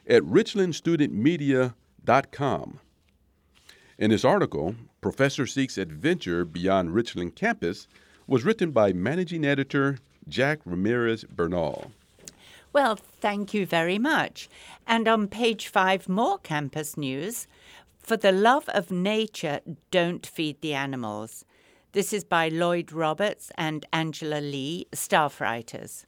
at 0.06 0.22
richlandstudentmedia.com. 0.24 2.80
In 3.98 4.10
this 4.10 4.26
article, 4.26 4.76
Professor 5.00 5.48
Seeks 5.48 5.78
Adventure 5.78 6.44
Beyond 6.44 6.94
Richland 6.94 7.38
Campus 7.38 7.88
was 8.28 8.44
written 8.44 8.72
by 8.72 8.92
managing 8.92 9.46
editor 9.46 10.00
Jack 10.28 10.60
Ramirez 10.66 11.24
Bernal. 11.24 11.94
Well, 12.78 12.96
thank 12.96 13.56
you 13.56 13.66
very 13.66 13.98
much. 13.98 14.48
And 14.86 15.08
on 15.08 15.30
page 15.30 15.68
five, 15.68 16.08
more 16.08 16.38
campus 16.38 16.96
news. 16.96 17.48
For 17.98 18.16
the 18.16 18.32
love 18.32 18.70
of 18.70 18.92
nature, 18.92 19.62
don't 19.90 20.24
feed 20.24 20.62
the 20.62 20.76
animals. 20.76 21.44
This 21.94 22.14
is 22.14 22.24
by 22.24 22.50
Lloyd 22.50 22.92
Roberts 22.92 23.52
and 23.58 23.84
Angela 23.92 24.40
Lee, 24.40 24.86
staff 24.94 25.42
writers. 25.42 26.06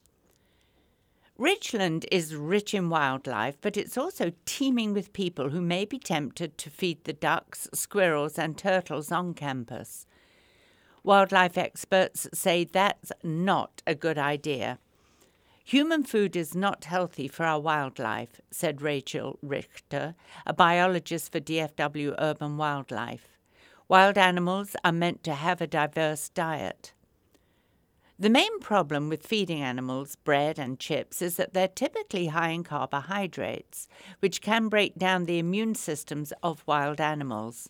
Richland 1.39 2.05
is 2.11 2.35
rich 2.35 2.75
in 2.75 2.91
wildlife, 2.91 3.57
but 3.61 3.75
it's 3.75 3.97
also 3.97 4.31
teeming 4.45 4.93
with 4.93 5.11
people 5.11 5.49
who 5.49 5.61
may 5.61 5.85
be 5.85 5.97
tempted 5.97 6.59
to 6.59 6.69
feed 6.69 7.03
the 7.03 7.13
ducks, 7.13 7.67
squirrels, 7.73 8.37
and 8.37 8.59
turtles 8.59 9.11
on 9.11 9.33
campus. 9.33 10.05
Wildlife 11.03 11.57
experts 11.57 12.27
say 12.31 12.63
that's 12.63 13.11
not 13.23 13.81
a 13.87 13.95
good 13.95 14.19
idea. 14.19 14.77
Human 15.69 16.01
food 16.03 16.35
is 16.35 16.55
not 16.55 16.85
healthy 16.85 17.27
for 17.27 17.45
our 17.45 17.59
wildlife, 17.59 18.41
said 18.49 18.81
Rachel 18.81 19.37
Richter, 19.43 20.15
a 20.43 20.51
biologist 20.51 21.31
for 21.31 21.39
DFW 21.39 22.15
Urban 22.17 22.57
Wildlife. 22.57 23.37
Wild 23.87 24.17
animals 24.17 24.75
are 24.83 24.91
meant 24.91 25.23
to 25.25 25.35
have 25.35 25.61
a 25.61 25.67
diverse 25.67 26.29
diet. 26.29 26.93
The 28.17 28.31
main 28.31 28.59
problem 28.59 29.09
with 29.09 29.27
feeding 29.27 29.61
animals 29.61 30.15
bread 30.15 30.57
and 30.57 30.79
chips 30.79 31.21
is 31.21 31.35
that 31.35 31.53
they're 31.53 31.67
typically 31.67 32.25
high 32.25 32.49
in 32.49 32.63
carbohydrates, 32.63 33.87
which 34.21 34.41
can 34.41 34.69
break 34.69 34.95
down 34.95 35.25
the 35.25 35.37
immune 35.37 35.75
systems 35.75 36.33
of 36.41 36.63
wild 36.65 36.99
animals. 36.99 37.69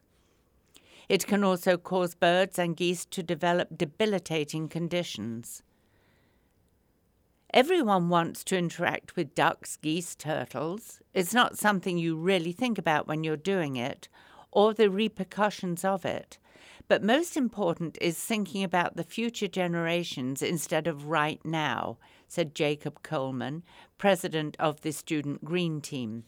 It 1.10 1.28
can 1.28 1.44
also 1.44 1.76
cause 1.76 2.16
birds 2.16 2.58
and 2.58 2.78
geese 2.78 3.04
to 3.08 3.22
develop 3.22 3.78
debilitating 3.78 4.70
conditions. 4.70 5.64
Everyone 7.52 8.10
wants 8.10 8.44
to 8.44 8.58
interact 8.58 9.16
with 9.16 9.34
ducks, 9.34 9.76
geese, 9.78 10.16
turtles. 10.16 11.02
It's 11.16 11.34
not 11.34 11.58
something 11.58 11.98
you 11.98 12.16
really 12.16 12.52
think 12.52 12.78
about 12.78 13.08
when 13.08 13.24
you're 13.24 13.38
doing 13.38 13.76
it, 13.76 14.08
or 14.52 14.72
the 14.72 14.92
repercussions 14.92 15.84
of 15.84 16.06
it. 16.06 16.38
But 16.88 17.04
most 17.04 17.36
important 17.36 17.98
is 18.00 18.20
thinking 18.20 18.64
about 18.64 18.96
the 18.96 19.04
future 19.04 19.48
generations 19.48 20.44
instead 20.44 20.86
of 20.86 21.08
right 21.08 21.44
now, 21.44 21.98
said 22.28 22.54
Jacob 22.54 23.02
Coleman, 23.02 23.64
president 23.98 24.56
of 24.60 24.82
the 24.82 24.92
Student 24.92 25.44
Green 25.44 25.82
Team. 25.82 26.26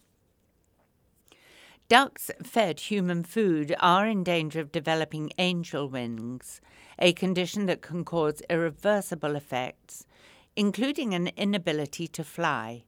Ducks 1.88 2.32
fed 2.42 2.80
human 2.80 3.24
food 3.24 3.76
are 3.80 4.08
in 4.08 4.24
danger 4.24 4.60
of 4.60 4.72
developing 4.72 5.32
angel 5.38 5.88
wings, 5.88 6.62
a 6.98 7.14
condition 7.14 7.68
that 7.68 7.82
can 7.82 8.06
cause 8.06 8.42
irreversible 8.50 9.36
effects, 9.36 10.08
including 10.56 11.14
an 11.14 11.28
inability 11.38 12.08
to 12.08 12.24
fly. 12.24 12.84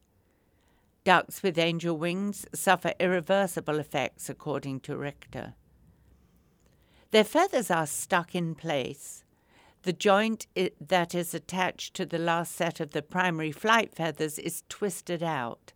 Ducks 1.04 1.44
with 1.44 1.58
angel 1.58 1.98
wings 1.98 2.46
suffer 2.54 2.94
irreversible 3.00 3.80
effects, 3.80 4.30
according 4.30 4.80
to 4.82 4.98
Richter. 4.98 5.54
Their 7.12 7.24
feathers 7.24 7.70
are 7.70 7.86
stuck 7.86 8.34
in 8.34 8.56
place. 8.56 9.24
The 9.84 9.94
joint 9.94 10.48
that 10.80 11.14
is 11.14 11.34
attached 11.34 11.94
to 11.96 12.06
the 12.06 12.18
last 12.18 12.56
set 12.56 12.80
of 12.80 12.92
the 12.92 13.02
primary 13.02 13.52
flight 13.52 13.94
feathers 13.94 14.40
is 14.40 14.64
twisted 14.70 15.22
out. 15.22 15.74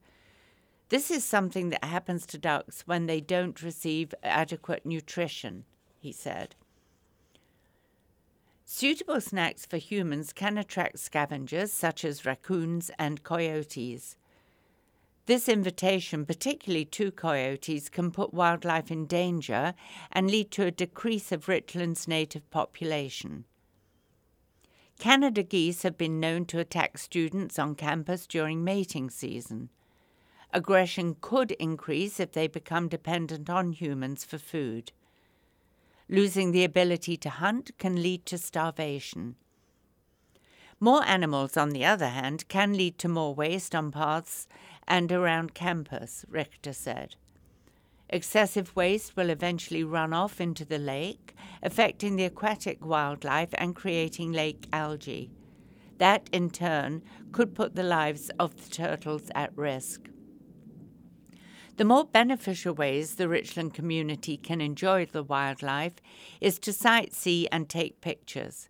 This 0.90 1.12
is 1.12 1.26
something 1.26 1.70
that 1.70 1.84
happens 1.84 2.26
to 2.28 2.38
ducks 2.38 2.84
when 2.86 3.06
they 3.06 3.20
don't 3.20 3.62
receive 3.62 4.16
adequate 4.24 4.86
nutrition, 4.86 5.66
he 6.00 6.14
said. 6.14 6.56
Suitable 8.70 9.22
snacks 9.22 9.66
for 9.66 9.78
humans 9.78 10.34
can 10.34 10.58
attract 10.58 11.00
scavengers 11.00 11.72
such 11.72 12.04
as 12.04 12.26
raccoons 12.26 12.92
and 13.00 13.24
coyotes. 13.24 14.18
This 15.26 15.48
invitation, 15.48 16.26
particularly 16.26 16.84
to 16.84 17.14
coyotes, 17.14 17.88
can 17.88 18.12
put 18.12 18.34
wildlife 18.34 18.92
in 18.92 19.06
danger 19.06 19.74
and 20.12 20.30
lead 20.30 20.52
to 20.52 20.66
a 20.66 20.72
decrease 20.72 21.32
of 21.32 21.48
Richland's 21.48 22.10
native 22.10 22.52
population. 22.52 23.46
Canada 25.00 25.44
geese 25.44 25.84
have 25.84 25.98
been 25.98 26.20
known 26.20 26.44
to 26.48 26.60
attack 26.60 26.98
students 26.98 27.58
on 27.58 27.74
campus 27.74 28.28
during 28.28 28.66
mating 28.66 29.10
season. 29.10 29.70
Aggression 30.52 31.16
could 31.22 31.52
increase 31.52 32.20
if 32.20 32.34
they 32.34 32.48
become 32.48 32.90
dependent 32.90 33.50
on 33.50 33.72
humans 33.72 34.26
for 34.26 34.38
food. 34.38 34.92
Losing 36.10 36.52
the 36.52 36.64
ability 36.64 37.18
to 37.18 37.30
hunt 37.30 37.72
can 37.78 38.02
lead 38.02 38.26
to 38.28 38.38
starvation. 38.38 39.36
More 40.80 41.04
animals, 41.04 41.58
on 41.58 41.72
the 41.72 41.84
other 41.84 42.10
hand, 42.10 42.48
can 42.48 42.74
lead 42.74 42.98
to 43.00 43.10
more 43.10 43.36
waste 43.36 43.76
on 43.76 43.92
paths 43.92 44.48
and 44.88 45.12
around 45.12 45.54
campus, 45.54 46.24
Richter 46.30 46.72
said. 46.72 47.16
Excessive 48.10 48.74
waste 48.74 49.18
will 49.18 49.30
eventually 49.30 49.84
run 49.84 50.14
off 50.14 50.40
into 50.40 50.64
the 50.64 50.78
lake, 50.78 51.36
affecting 51.62 52.16
the 52.16 52.24
aquatic 52.24 52.86
wildlife 52.86 53.50
and 53.54 53.76
creating 53.76 54.32
lake 54.32 54.68
algae. 54.72 55.30
That, 55.98 56.30
in 56.32 56.52
turn, 56.52 57.02
could 57.34 57.54
put 57.54 57.76
the 57.76 57.84
lives 57.84 58.30
of 58.40 58.56
the 58.56 58.70
turtles 58.70 59.30
at 59.36 59.58
risk. 59.58 60.08
The 61.78 61.86
more 61.86 62.06
beneficial 62.06 62.74
ways 62.74 63.16
the 63.16 63.30
Richland 63.30 63.76
community 63.76 64.36
can 64.36 64.62
enjoy 64.62 65.06
the 65.06 65.22
wildlife 65.22 65.94
is 66.42 66.58
to 66.60 66.72
sightsee 66.72 67.48
and 67.52 67.70
take 67.70 68.02
pictures. 68.02 68.68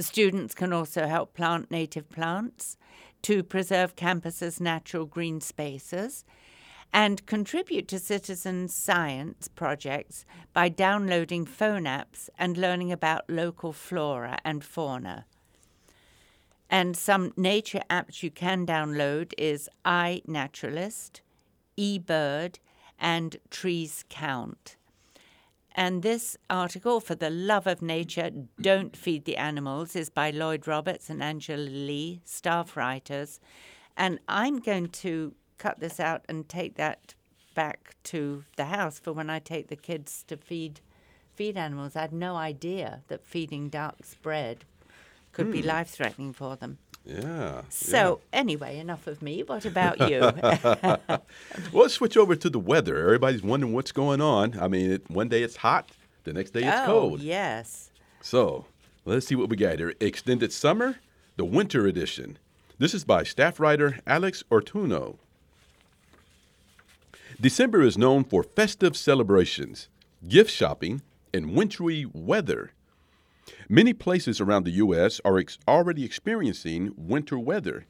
Students 0.00 0.54
can 0.54 0.72
also 0.74 1.06
help 1.06 1.32
plant 1.32 1.70
native 1.70 2.10
plants, 2.10 2.76
to 3.22 3.42
preserve 3.42 3.96
campus's 3.96 4.60
natural 4.60 5.06
green 5.06 5.40
spaces 5.40 6.24
and 6.92 7.26
contribute 7.26 7.88
to 7.88 7.98
citizen 7.98 8.68
science 8.68 9.48
projects 9.48 10.24
by 10.52 10.68
downloading 10.68 11.44
phone 11.44 11.84
apps 11.84 12.28
and 12.38 12.56
learning 12.56 12.92
about 12.92 13.28
local 13.28 13.72
flora 13.72 14.38
and 14.44 14.62
fauna. 14.62 15.24
And 16.70 16.96
some 16.96 17.32
nature 17.36 17.82
apps 17.90 18.22
you 18.22 18.30
can 18.30 18.66
download 18.66 19.32
is 19.38 19.68
iNaturalist, 19.84 21.20
eBird, 21.78 22.56
and 22.98 23.36
Trees 23.50 24.04
Count. 24.08 24.76
And 25.74 26.02
this 26.02 26.38
article, 26.48 27.00
For 27.00 27.14
the 27.14 27.28
Love 27.28 27.66
of 27.66 27.82
Nature, 27.82 28.30
Don't 28.60 28.96
Feed 28.96 29.26
the 29.26 29.36
Animals, 29.36 29.94
is 29.94 30.08
by 30.08 30.30
Lloyd 30.30 30.66
Roberts 30.66 31.10
and 31.10 31.22
Angela 31.22 31.58
Lee, 31.58 32.22
staff 32.24 32.76
writers. 32.76 33.40
And 33.94 34.18
I'm 34.26 34.58
going 34.58 34.88
to 34.88 35.34
cut 35.58 35.80
this 35.80 36.00
out 36.00 36.24
and 36.28 36.48
take 36.48 36.76
that 36.76 37.14
back 37.54 37.96
to 38.04 38.44
the 38.56 38.66
house 38.66 38.98
for 38.98 39.12
when 39.12 39.28
I 39.28 39.38
take 39.38 39.68
the 39.68 39.76
kids 39.76 40.24
to 40.28 40.36
feed 40.36 40.80
feed 41.34 41.58
animals. 41.58 41.96
I 41.96 42.02
had 42.02 42.12
no 42.12 42.36
idea 42.36 43.02
that 43.08 43.26
feeding 43.26 43.68
ducks 43.68 44.14
bread 44.14 44.64
could 45.32 45.48
mm. 45.48 45.52
be 45.52 45.60
hmm. 45.60 45.68
life 45.68 45.88
threatening 45.90 46.32
for 46.32 46.56
them. 46.56 46.78
Yeah. 47.06 47.62
So, 47.68 48.20
yeah. 48.32 48.38
anyway, 48.40 48.78
enough 48.78 49.06
of 49.06 49.22
me. 49.22 49.42
What 49.42 49.64
about 49.64 50.10
you? 50.10 50.20
well, 50.42 51.22
let's 51.72 51.94
switch 51.94 52.16
over 52.16 52.34
to 52.34 52.50
the 52.50 52.58
weather. 52.58 52.98
Everybody's 52.98 53.42
wondering 53.42 53.72
what's 53.72 53.92
going 53.92 54.20
on. 54.20 54.58
I 54.58 54.66
mean, 54.68 54.90
it, 54.90 55.10
one 55.10 55.28
day 55.28 55.42
it's 55.42 55.56
hot, 55.56 55.90
the 56.24 56.32
next 56.32 56.50
day 56.50 56.64
it's 56.64 56.80
oh, 56.82 56.86
cold. 56.86 57.20
Yes. 57.20 57.90
So, 58.20 58.66
let's 59.04 59.26
see 59.26 59.36
what 59.36 59.48
we 59.48 59.56
got 59.56 59.78
here. 59.78 59.94
Extended 60.00 60.52
Summer, 60.52 60.96
the 61.36 61.44
Winter 61.44 61.86
Edition. 61.86 62.38
This 62.78 62.92
is 62.92 63.04
by 63.04 63.22
staff 63.22 63.60
writer 63.60 64.00
Alex 64.06 64.42
Ortuno. 64.50 65.18
December 67.40 67.82
is 67.82 67.96
known 67.96 68.24
for 68.24 68.42
festive 68.42 68.96
celebrations, 68.96 69.88
gift 70.26 70.50
shopping, 70.50 71.02
and 71.32 71.54
wintry 71.54 72.06
weather. 72.12 72.72
Many 73.68 73.92
places 73.92 74.40
around 74.40 74.64
the 74.64 74.72
U.S. 74.72 75.20
are 75.24 75.38
ex- 75.38 75.58
already 75.68 76.04
experiencing 76.04 76.92
winter 76.96 77.38
weather, 77.38 77.86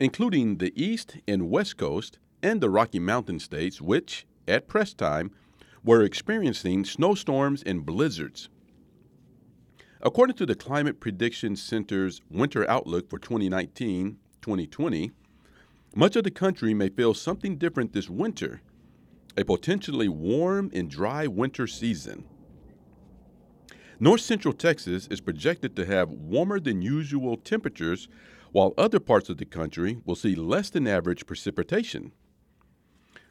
including 0.00 0.58
the 0.58 0.72
East 0.80 1.16
and 1.26 1.50
West 1.50 1.76
Coast 1.76 2.18
and 2.42 2.60
the 2.60 2.70
Rocky 2.70 2.98
Mountain 2.98 3.40
states, 3.40 3.80
which, 3.80 4.26
at 4.46 4.68
press 4.68 4.94
time, 4.94 5.30
were 5.84 6.02
experiencing 6.02 6.84
snowstorms 6.84 7.62
and 7.62 7.84
blizzards. 7.84 8.48
According 10.00 10.36
to 10.36 10.46
the 10.46 10.54
Climate 10.54 11.00
Prediction 11.00 11.54
Center's 11.56 12.20
winter 12.30 12.68
outlook 12.68 13.08
for 13.08 13.18
2019 13.18 14.18
2020, 14.40 15.12
much 15.94 16.16
of 16.16 16.24
the 16.24 16.30
country 16.30 16.74
may 16.74 16.88
feel 16.88 17.14
something 17.14 17.56
different 17.56 17.92
this 17.92 18.10
winter 18.10 18.60
a 19.36 19.44
potentially 19.44 20.08
warm 20.08 20.70
and 20.74 20.90
dry 20.90 21.26
winter 21.26 21.66
season. 21.66 22.24
North 24.02 24.22
Central 24.22 24.52
Texas 24.52 25.06
is 25.12 25.20
projected 25.20 25.76
to 25.76 25.86
have 25.86 26.10
warmer 26.10 26.58
than 26.58 26.82
usual 26.82 27.36
temperatures, 27.36 28.08
while 28.50 28.74
other 28.76 28.98
parts 28.98 29.28
of 29.28 29.36
the 29.36 29.44
country 29.44 29.98
will 30.04 30.16
see 30.16 30.34
less 30.34 30.70
than 30.70 30.88
average 30.88 31.24
precipitation. 31.24 32.10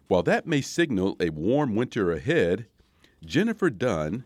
While 0.07 0.23
that 0.23 0.47
may 0.47 0.61
signal 0.61 1.17
a 1.19 1.29
warm 1.29 1.75
winter 1.75 2.13
ahead, 2.13 2.67
Jennifer 3.21 3.69
Dunn, 3.69 4.23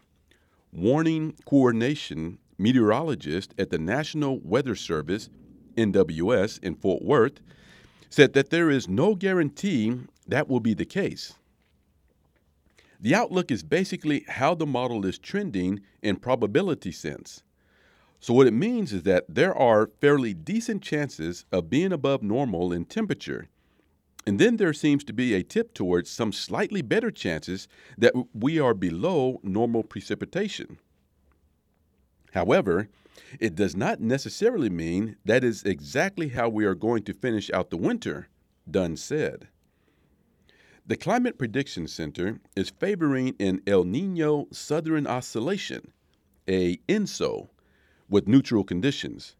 warning 0.71 1.33
coordination 1.45 2.37
meteorologist 2.59 3.55
at 3.57 3.71
the 3.71 3.79
National 3.79 4.39
Weather 4.41 4.75
Service, 4.75 5.31
NWS, 5.75 6.63
in 6.63 6.75
Fort 6.75 7.01
Worth, 7.01 7.41
said 8.11 8.33
that 8.33 8.51
there 8.51 8.69
is 8.69 8.87
no 8.87 9.15
guarantee 9.15 9.95
that 10.27 10.47
will 10.47 10.59
be 10.59 10.75
the 10.75 10.85
case. 10.85 11.33
The 13.05 13.13
outlook 13.13 13.51
is 13.51 13.61
basically 13.61 14.25
how 14.27 14.55
the 14.55 14.65
model 14.65 15.05
is 15.05 15.19
trending 15.19 15.81
in 16.01 16.15
probability 16.15 16.91
sense. 16.91 17.43
So, 18.19 18.33
what 18.33 18.47
it 18.47 18.51
means 18.51 18.91
is 18.93 19.03
that 19.03 19.25
there 19.29 19.53
are 19.55 19.91
fairly 20.01 20.33
decent 20.33 20.81
chances 20.81 21.45
of 21.51 21.69
being 21.69 21.91
above 21.91 22.23
normal 22.23 22.73
in 22.73 22.85
temperature. 22.85 23.47
And 24.25 24.39
then 24.39 24.57
there 24.57 24.73
seems 24.73 25.03
to 25.03 25.13
be 25.13 25.35
a 25.35 25.43
tip 25.43 25.75
towards 25.75 26.09
some 26.09 26.33
slightly 26.33 26.81
better 26.81 27.11
chances 27.11 27.67
that 27.95 28.15
we 28.33 28.59
are 28.59 28.73
below 28.73 29.39
normal 29.43 29.83
precipitation. 29.83 30.79
However, 32.33 32.89
it 33.39 33.53
does 33.53 33.75
not 33.75 34.01
necessarily 34.01 34.71
mean 34.71 35.17
that 35.25 35.43
is 35.43 35.61
exactly 35.61 36.29
how 36.29 36.49
we 36.49 36.65
are 36.65 36.73
going 36.73 37.03
to 37.03 37.13
finish 37.13 37.51
out 37.51 37.69
the 37.69 37.77
winter, 37.77 38.29
Dunn 38.67 38.97
said. 38.97 39.49
The 40.87 40.95
Climate 40.95 41.39
Prediction 41.39 41.87
Center 41.87 42.39
is 42.55 42.69
favoring 42.69 43.35
an 43.39 43.59
El 43.65 43.85
Nino 43.85 44.47
Southern 44.51 45.07
Oscillation, 45.07 45.91
a 46.47 46.77
ENSO, 46.87 47.49
with 48.07 48.27
neutral 48.27 48.63
conditions. 48.63 49.35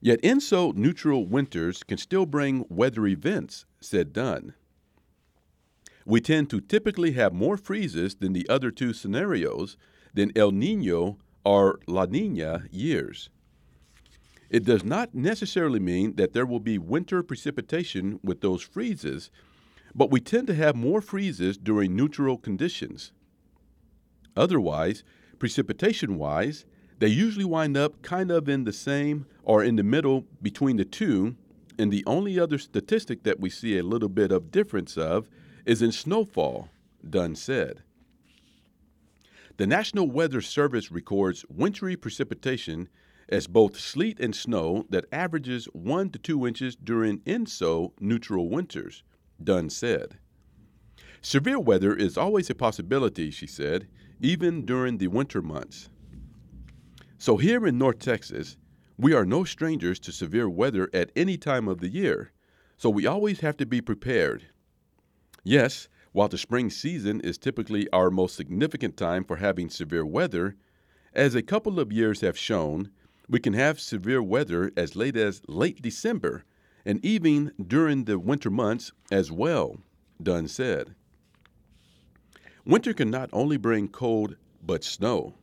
Yet 0.00 0.20
ENSO 0.22 0.72
neutral 0.72 1.26
winters 1.26 1.82
can 1.82 1.98
still 1.98 2.24
bring 2.24 2.64
weather 2.70 3.06
events, 3.06 3.66
said 3.82 4.14
Dunn. 4.14 4.54
We 6.06 6.22
tend 6.22 6.48
to 6.48 6.62
typically 6.62 7.12
have 7.12 7.34
more 7.34 7.58
freezes 7.58 8.14
than 8.14 8.32
the 8.32 8.48
other 8.48 8.70
two 8.70 8.94
scenarios 8.94 9.76
than 10.14 10.32
El 10.34 10.52
Nino 10.52 11.18
or 11.44 11.78
La 11.86 12.06
Nina 12.06 12.64
years. 12.70 13.28
It 14.48 14.64
does 14.64 14.82
not 14.82 15.14
necessarily 15.14 15.78
mean 15.78 16.16
that 16.16 16.32
there 16.32 16.46
will 16.46 16.58
be 16.58 16.78
winter 16.78 17.22
precipitation 17.22 18.18
with 18.24 18.40
those 18.40 18.62
freezes, 18.62 19.30
but 19.98 20.12
we 20.12 20.20
tend 20.20 20.46
to 20.46 20.54
have 20.54 20.76
more 20.76 21.00
freezes 21.00 21.58
during 21.58 21.96
neutral 21.96 22.38
conditions. 22.38 23.10
Otherwise, 24.36 25.02
precipitation 25.40 26.16
wise, 26.16 26.64
they 27.00 27.08
usually 27.08 27.44
wind 27.44 27.76
up 27.76 28.00
kind 28.00 28.30
of 28.30 28.48
in 28.48 28.62
the 28.62 28.72
same 28.72 29.26
or 29.42 29.64
in 29.64 29.74
the 29.74 29.82
middle 29.82 30.24
between 30.40 30.76
the 30.76 30.84
two. 30.84 31.34
And 31.80 31.92
the 31.92 32.04
only 32.06 32.38
other 32.38 32.58
statistic 32.58 33.24
that 33.24 33.40
we 33.40 33.50
see 33.50 33.76
a 33.76 33.82
little 33.82 34.08
bit 34.08 34.30
of 34.30 34.52
difference 34.52 34.96
of 34.96 35.28
is 35.66 35.82
in 35.82 35.90
snowfall, 35.90 36.68
Dunn 37.08 37.34
said. 37.34 37.82
The 39.56 39.66
National 39.66 40.08
Weather 40.08 40.40
Service 40.40 40.92
records 40.92 41.44
wintry 41.48 41.96
precipitation 41.96 42.88
as 43.28 43.48
both 43.48 43.76
sleet 43.76 44.20
and 44.20 44.34
snow 44.34 44.86
that 44.90 45.06
averages 45.10 45.66
1 45.72 46.10
to 46.10 46.18
2 46.20 46.46
inches 46.46 46.76
during 46.76 47.18
ENSO 47.26 47.92
neutral 47.98 48.48
winters, 48.48 49.02
Dunn 49.42 49.70
said. 49.70 50.18
Severe 51.20 51.58
weather 51.58 51.94
is 51.94 52.16
always 52.16 52.48
a 52.48 52.54
possibility, 52.54 53.30
she 53.30 53.46
said, 53.46 53.88
even 54.20 54.64
during 54.64 54.98
the 54.98 55.08
winter 55.08 55.42
months. 55.42 55.90
So, 57.18 57.36
here 57.36 57.66
in 57.66 57.78
North 57.78 57.98
Texas, 57.98 58.56
we 58.96 59.12
are 59.12 59.24
no 59.24 59.44
strangers 59.44 59.98
to 60.00 60.12
severe 60.12 60.48
weather 60.48 60.88
at 60.92 61.12
any 61.14 61.36
time 61.36 61.68
of 61.68 61.80
the 61.80 61.88
year, 61.88 62.32
so 62.76 62.90
we 62.90 63.06
always 63.06 63.40
have 63.40 63.56
to 63.58 63.66
be 63.66 63.80
prepared. 63.80 64.46
Yes, 65.44 65.88
while 66.12 66.28
the 66.28 66.38
spring 66.38 66.70
season 66.70 67.20
is 67.20 67.38
typically 67.38 67.88
our 67.90 68.10
most 68.10 68.36
significant 68.36 68.96
time 68.96 69.24
for 69.24 69.36
having 69.36 69.70
severe 69.70 70.06
weather, 70.06 70.56
as 71.12 71.34
a 71.34 71.42
couple 71.42 71.80
of 71.80 71.92
years 71.92 72.20
have 72.20 72.38
shown, 72.38 72.90
we 73.28 73.40
can 73.40 73.52
have 73.52 73.80
severe 73.80 74.22
weather 74.22 74.72
as 74.76 74.96
late 74.96 75.16
as 75.16 75.42
late 75.48 75.82
December 75.82 76.44
and 76.88 77.04
even 77.04 77.52
during 77.66 78.04
the 78.04 78.18
winter 78.18 78.48
months 78.48 78.92
as 79.12 79.30
well, 79.30 79.76
Dunn 80.22 80.48
said. 80.48 80.94
Winter 82.64 82.94
can 82.94 83.10
not 83.10 83.28
only 83.30 83.58
bring 83.58 83.88
cold, 83.88 84.36
but 84.64 84.82
snow. 84.82 85.34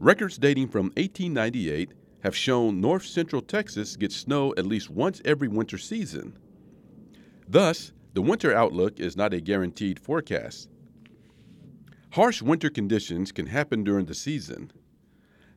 Records 0.00 0.38
dating 0.38 0.66
from 0.66 0.86
1898 0.96 1.92
have 2.24 2.34
shown 2.34 2.80
north 2.80 3.06
central 3.06 3.40
Texas 3.40 3.94
gets 3.94 4.16
snow 4.16 4.52
at 4.56 4.66
least 4.66 4.90
once 4.90 5.22
every 5.24 5.46
winter 5.46 5.78
season. 5.78 6.36
Thus, 7.46 7.92
the 8.12 8.22
winter 8.22 8.52
outlook 8.52 8.98
is 8.98 9.16
not 9.16 9.32
a 9.32 9.40
guaranteed 9.40 10.00
forecast. 10.00 10.68
Harsh 12.10 12.42
winter 12.42 12.68
conditions 12.68 13.30
can 13.30 13.46
happen 13.46 13.84
during 13.84 14.06
the 14.06 14.14
season. 14.14 14.72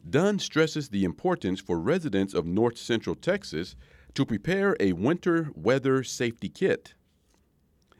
Dunn 0.07 0.37
stresses 0.37 0.89
the 0.89 1.05
importance 1.05 1.59
for 1.59 1.79
residents 1.79 2.35
of 2.35 2.45
north 2.45 2.77
central 2.77 3.15
Texas 3.15 3.75
to 4.15 4.25
prepare 4.25 4.75
a 4.79 4.93
winter 4.93 5.49
weather 5.55 6.03
safety 6.03 6.49
kit. 6.49 6.93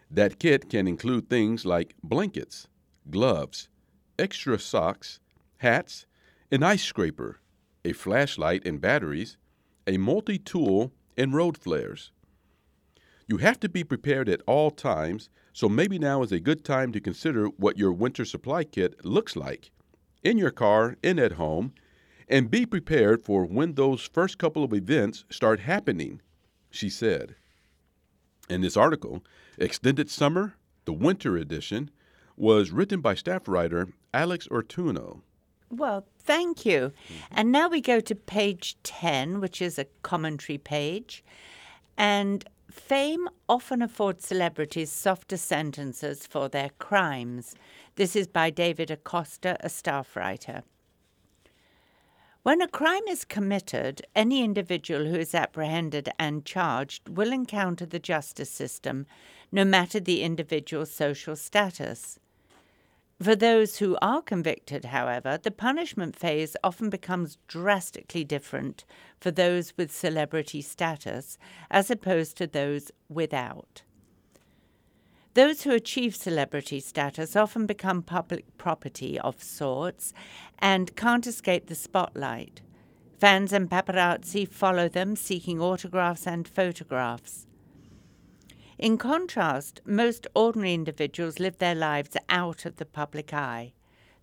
That 0.10 0.39
kit 0.39 0.69
can 0.69 0.88
include 0.88 1.30
things 1.30 1.65
like 1.65 1.95
blankets, 2.04 2.67
gloves, 3.10 3.69
extra 4.17 4.58
socks, 4.58 5.19
hats, 5.58 6.06
an 6.51 6.63
ice 6.63 6.84
scraper, 6.84 7.39
a 7.84 7.91
flashlight 7.91 8.65
and 8.65 8.80
batteries, 8.80 9.38
a 9.86 9.97
multi 9.97 10.38
tool, 10.38 10.91
and 11.17 11.34
road 11.34 11.58
flares. 11.58 12.12
You 13.28 13.38
have 13.38 13.60
to 13.62 13.69
be 13.69 13.84
prepared 13.84 14.30
at 14.30 14.41
all 14.47 14.71
times, 14.71 15.30
so 15.51 15.67
maybe 15.67 15.99
now 15.99 16.23
is 16.23 16.32
a 16.32 16.39
good 16.39 16.63
time 16.63 16.91
to 16.93 16.99
consider 16.99 17.47
what 17.47 17.78
your 17.78 17.91
winter 17.91 18.25
supply 18.25 18.63
kit 18.63 19.04
looks 19.06 19.36
like 19.36 19.71
in 20.23 20.38
your 20.38 20.51
car 20.51 20.97
and 21.04 21.19
at 21.19 21.34
home, 21.34 21.73
and 22.27 22.51
be 22.51 22.65
prepared 22.65 23.23
for 23.23 23.45
when 23.45 23.73
those 23.73 24.09
first 24.11 24.38
couple 24.38 24.63
of 24.63 24.73
events 24.73 25.25
start 25.29 25.59
happening, 25.61 26.21
she 26.69 26.89
said. 26.89 27.35
In 28.49 28.61
this 28.61 28.77
article, 28.77 29.23
Extended 29.57 30.09
Summer, 30.09 30.55
the 30.85 30.93
Winter 30.93 31.38
Edition, 31.38 31.89
was 32.38 32.71
written 32.71 33.01
by 33.01 33.15
staff 33.15 33.47
writer 33.47 33.88
Alex 34.13 34.47
Ortuno. 34.49 35.21
Well, 35.69 36.05
thank 36.19 36.65
you. 36.65 36.91
And 37.31 37.51
now 37.51 37.69
we 37.69 37.81
go 37.81 37.99
to 37.99 38.15
page 38.15 38.77
10, 38.83 39.39
which 39.39 39.61
is 39.61 39.79
a 39.79 39.88
commentary 40.03 40.57
page. 40.57 41.23
And 41.97 42.45
fame 42.69 43.27
often 43.49 43.81
affords 43.81 44.27
celebrities 44.27 44.91
softer 44.91 45.38
sentences 45.38 46.27
for 46.27 46.49
their 46.49 46.69
crimes. 46.77 47.55
This 47.95 48.15
is 48.15 48.27
by 48.27 48.49
David 48.49 48.91
Acosta, 48.91 49.57
a 49.61 49.69
staff 49.69 50.15
writer. 50.15 50.63
When 52.45 52.62
a 52.62 52.67
crime 52.67 53.08
is 53.10 53.25
committed, 53.25 54.05
any 54.15 54.43
individual 54.43 55.08
who 55.08 55.15
is 55.15 55.34
apprehended 55.34 56.10
and 56.19 56.45
charged 56.45 57.10
will 57.10 57.31
encounter 57.34 57.88
the 57.88 57.97
justice 57.97 58.51
system, 58.51 59.08
no 59.51 59.65
matter 59.65 59.99
the 59.99 60.21
individual's 60.21 60.91
social 60.91 61.36
status. 61.36 62.19
For 63.19 63.36
those 63.36 63.79
who 63.79 63.97
are 63.99 64.21
convicted, 64.21 64.86
however, 64.86 65.39
the 65.41 65.49
punishment 65.49 66.15
phase 66.15 66.55
often 66.63 66.91
becomes 66.91 67.39
drastically 67.47 68.23
different 68.23 68.86
for 69.19 69.31
those 69.31 69.73
with 69.75 69.91
celebrity 69.91 70.62
status 70.62 71.39
as 71.71 71.89
opposed 71.89 72.38
to 72.38 72.45
those 72.45 72.91
without. 73.10 73.81
Those 75.36 75.63
who 75.63 75.71
achieve 75.71 76.15
celebrity 76.15 76.80
status 76.80 77.36
often 77.36 77.65
become 77.65 78.02
public 78.02 78.58
property 78.58 79.19
of 79.19 79.43
sorts 79.43 80.13
and 80.60 80.95
can't 80.95 81.28
escape 81.28 81.67
the 81.67 81.76
spotlight. 81.76 82.62
Fans 83.19 83.52
and 83.52 83.69
paparazzi 83.69 84.48
follow 84.48 84.88
them, 84.88 85.17
seeking 85.17 85.60
autographs 85.60 86.26
and 86.26 86.48
photographs. 86.48 87.48
In 88.78 88.98
contrast, 88.98 89.82
most 89.86 90.26
ordinary 90.34 90.74
individuals 90.74 91.38
live 91.38 91.58
their 91.58 91.76
lives 91.76 92.15
out 92.30 92.65
of 92.65 92.78
the 92.78 92.86
public 92.86 93.34
eye. 93.34 93.74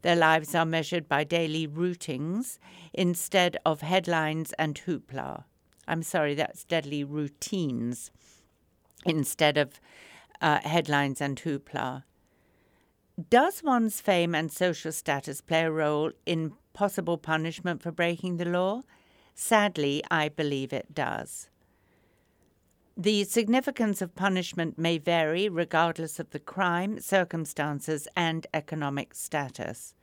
Their 0.01 0.17
lives 0.17 0.55
are 0.55 0.65
measured 0.65 1.11
by 1.11 1.25
daily 1.25 1.69
routings 1.69 2.59
instead 2.95 3.59
of 3.67 3.83
headlines 3.83 4.55
and 4.59 4.81
hoopla. 4.87 5.45
I'm 5.87 6.03
sorry, 6.03 6.35
that's 6.35 6.65
deadly 6.65 7.05
routines 7.05 8.11
instead 9.05 9.59
of 9.59 9.79
uh, 10.43 10.61
headlines 10.61 11.21
and 11.21 11.41
hoopla. 11.41 12.05
Does 13.31 13.63
one's 13.63 14.01
fame 14.01 14.35
and 14.35 14.51
social 14.51 14.93
status 14.93 15.41
play 15.41 15.63
a 15.63 15.71
role 15.71 16.13
in 16.27 16.53
possible 16.73 17.17
punishment 17.17 17.83
for 17.83 17.93
breaking 17.93 18.37
the 18.37 18.45
law? 18.45 18.83
Sadly, 19.35 20.03
I 20.11 20.29
believe 20.29 20.73
it 20.73 20.95
does. 20.95 21.49
The 22.97 23.25
significance 23.25 24.03
of 24.03 24.15
punishment 24.15 24.79
may 24.79 24.99
vary 24.99 25.49
regardless 25.49 26.19
of 26.19 26.31
the 26.31 26.39
crime, 26.39 27.01
circumstances, 27.01 28.07
and 28.15 28.47
economic 28.53 29.15
status. 29.15 29.95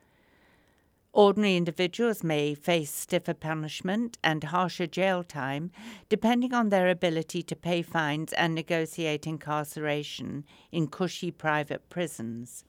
Ordinary 1.12 1.56
individuals 1.56 2.22
may 2.22 2.54
face 2.54 2.92
stiffer 2.92 3.34
punishment 3.34 4.16
and 4.22 4.44
harsher 4.44 4.86
jail 4.86 5.24
time 5.24 5.72
depending 6.08 6.54
on 6.54 6.68
their 6.68 6.88
ability 6.88 7.42
to 7.42 7.56
pay 7.56 7.82
fines 7.82 8.32
and 8.34 8.54
negotiate 8.54 9.26
incarceration 9.26 10.44
in 10.70 10.86
cushy 10.86 11.32
private 11.32 11.90
prisons. 11.90 12.64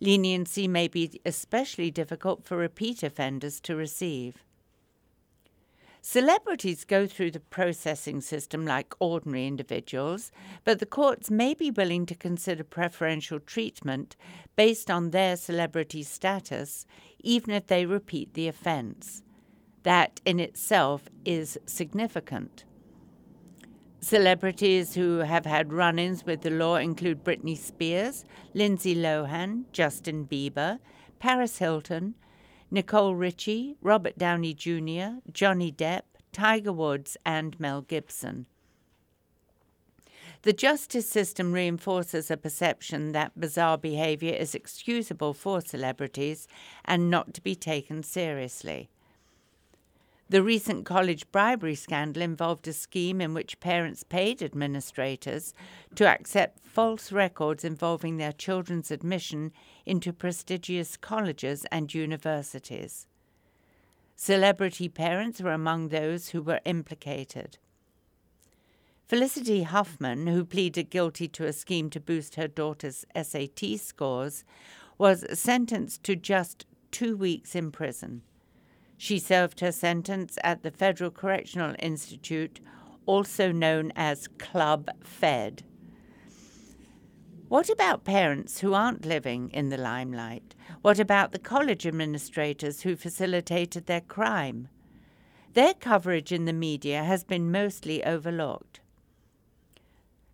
Leniency 0.00 0.66
may 0.66 0.88
be 0.88 1.20
especially 1.24 1.90
difficult 1.90 2.44
for 2.44 2.56
repeat 2.56 3.02
offenders 3.02 3.60
to 3.60 3.76
receive. 3.76 4.42
Celebrities 6.02 6.84
go 6.84 7.04
through 7.04 7.32
the 7.32 7.40
processing 7.40 8.20
system 8.20 8.64
like 8.64 8.94
ordinary 9.00 9.44
individuals, 9.44 10.30
but 10.64 10.78
the 10.78 10.86
courts 10.86 11.32
may 11.32 11.52
be 11.52 11.68
willing 11.68 12.06
to 12.06 12.14
consider 12.14 12.62
preferential 12.62 13.40
treatment 13.40 14.14
based 14.54 14.88
on 14.88 15.10
their 15.10 15.34
celebrity 15.34 16.04
status, 16.04 16.86
even 17.20 17.52
if 17.54 17.66
they 17.66 17.86
repeat 17.86 18.34
the 18.34 18.48
offence. 18.48 19.22
That 19.82 20.20
in 20.24 20.40
itself 20.40 21.08
is 21.24 21.58
significant. 21.66 22.64
Celebrities 24.00 24.94
who 24.94 25.18
have 25.18 25.46
had 25.46 25.72
run 25.72 25.98
ins 25.98 26.24
with 26.24 26.42
the 26.42 26.50
law 26.50 26.76
include 26.76 27.24
Britney 27.24 27.56
Spears, 27.56 28.24
Lindsay 28.54 28.94
Lohan, 28.94 29.64
Justin 29.72 30.26
Bieber, 30.26 30.78
Paris 31.18 31.58
Hilton, 31.58 32.14
Nicole 32.70 33.14
Richie, 33.14 33.76
Robert 33.80 34.18
Downey 34.18 34.54
Jr., 34.54 35.20
Johnny 35.32 35.72
Depp, 35.72 36.02
Tiger 36.32 36.72
Woods, 36.72 37.16
and 37.24 37.58
Mel 37.58 37.82
Gibson. 37.82 38.46
The 40.42 40.52
justice 40.52 41.08
system 41.08 41.52
reinforces 41.52 42.30
a 42.30 42.36
perception 42.36 43.12
that 43.12 43.38
bizarre 43.38 43.78
behavior 43.78 44.34
is 44.34 44.54
excusable 44.54 45.34
for 45.34 45.60
celebrities 45.60 46.46
and 46.84 47.10
not 47.10 47.34
to 47.34 47.40
be 47.40 47.54
taken 47.54 48.02
seriously. 48.02 48.88
The 50.28 50.42
recent 50.42 50.84
college 50.84 51.30
bribery 51.30 51.76
scandal 51.76 52.20
involved 52.20 52.66
a 52.66 52.72
scheme 52.72 53.20
in 53.20 53.32
which 53.32 53.60
parents 53.60 54.02
paid 54.02 54.42
administrators 54.42 55.54
to 55.94 56.08
accept 56.08 56.66
false 56.66 57.12
records 57.12 57.64
involving 57.64 58.16
their 58.16 58.32
children's 58.32 58.90
admission 58.90 59.52
into 59.84 60.12
prestigious 60.12 60.96
colleges 60.96 61.64
and 61.70 61.94
universities. 61.94 63.06
Celebrity 64.16 64.88
parents 64.88 65.40
were 65.40 65.52
among 65.52 65.88
those 65.88 66.30
who 66.30 66.42
were 66.42 66.60
implicated. 66.64 67.58
Felicity 69.06 69.62
Huffman, 69.62 70.26
who 70.26 70.44
pleaded 70.44 70.90
guilty 70.90 71.28
to 71.28 71.46
a 71.46 71.52
scheme 71.52 71.90
to 71.90 72.00
boost 72.00 72.34
her 72.34 72.48
daughter's 72.48 73.04
SAT 73.14 73.78
scores, 73.78 74.42
was 74.98 75.24
sentenced 75.38 76.02
to 76.02 76.16
just 76.16 76.66
two 76.90 77.16
weeks 77.16 77.54
in 77.54 77.70
prison. 77.70 78.22
She 78.96 79.20
served 79.20 79.60
her 79.60 79.70
sentence 79.70 80.38
at 80.42 80.64
the 80.64 80.72
Federal 80.72 81.12
Correctional 81.12 81.76
Institute, 81.78 82.58
also 83.04 83.52
known 83.52 83.92
as 83.94 84.26
Club 84.38 84.90
Fed. 85.04 85.62
What 87.46 87.70
about 87.70 88.02
parents 88.02 88.58
who 88.58 88.74
aren't 88.74 89.06
living 89.06 89.50
in 89.50 89.68
the 89.68 89.76
limelight? 89.76 90.56
What 90.82 90.98
about 90.98 91.30
the 91.30 91.38
college 91.38 91.86
administrators 91.86 92.80
who 92.80 92.96
facilitated 92.96 93.86
their 93.86 94.00
crime? 94.00 94.66
Their 95.52 95.74
coverage 95.74 96.32
in 96.32 96.44
the 96.44 96.52
media 96.52 97.04
has 97.04 97.22
been 97.22 97.52
mostly 97.52 98.02
overlooked. 98.02 98.80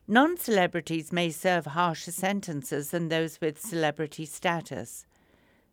Non 0.08 0.36
celebrities 0.36 1.12
may 1.12 1.30
serve 1.30 1.66
harsher 1.66 2.10
sentences 2.10 2.90
than 2.90 3.08
those 3.08 3.40
with 3.40 3.60
celebrity 3.60 4.26
status. 4.26 5.06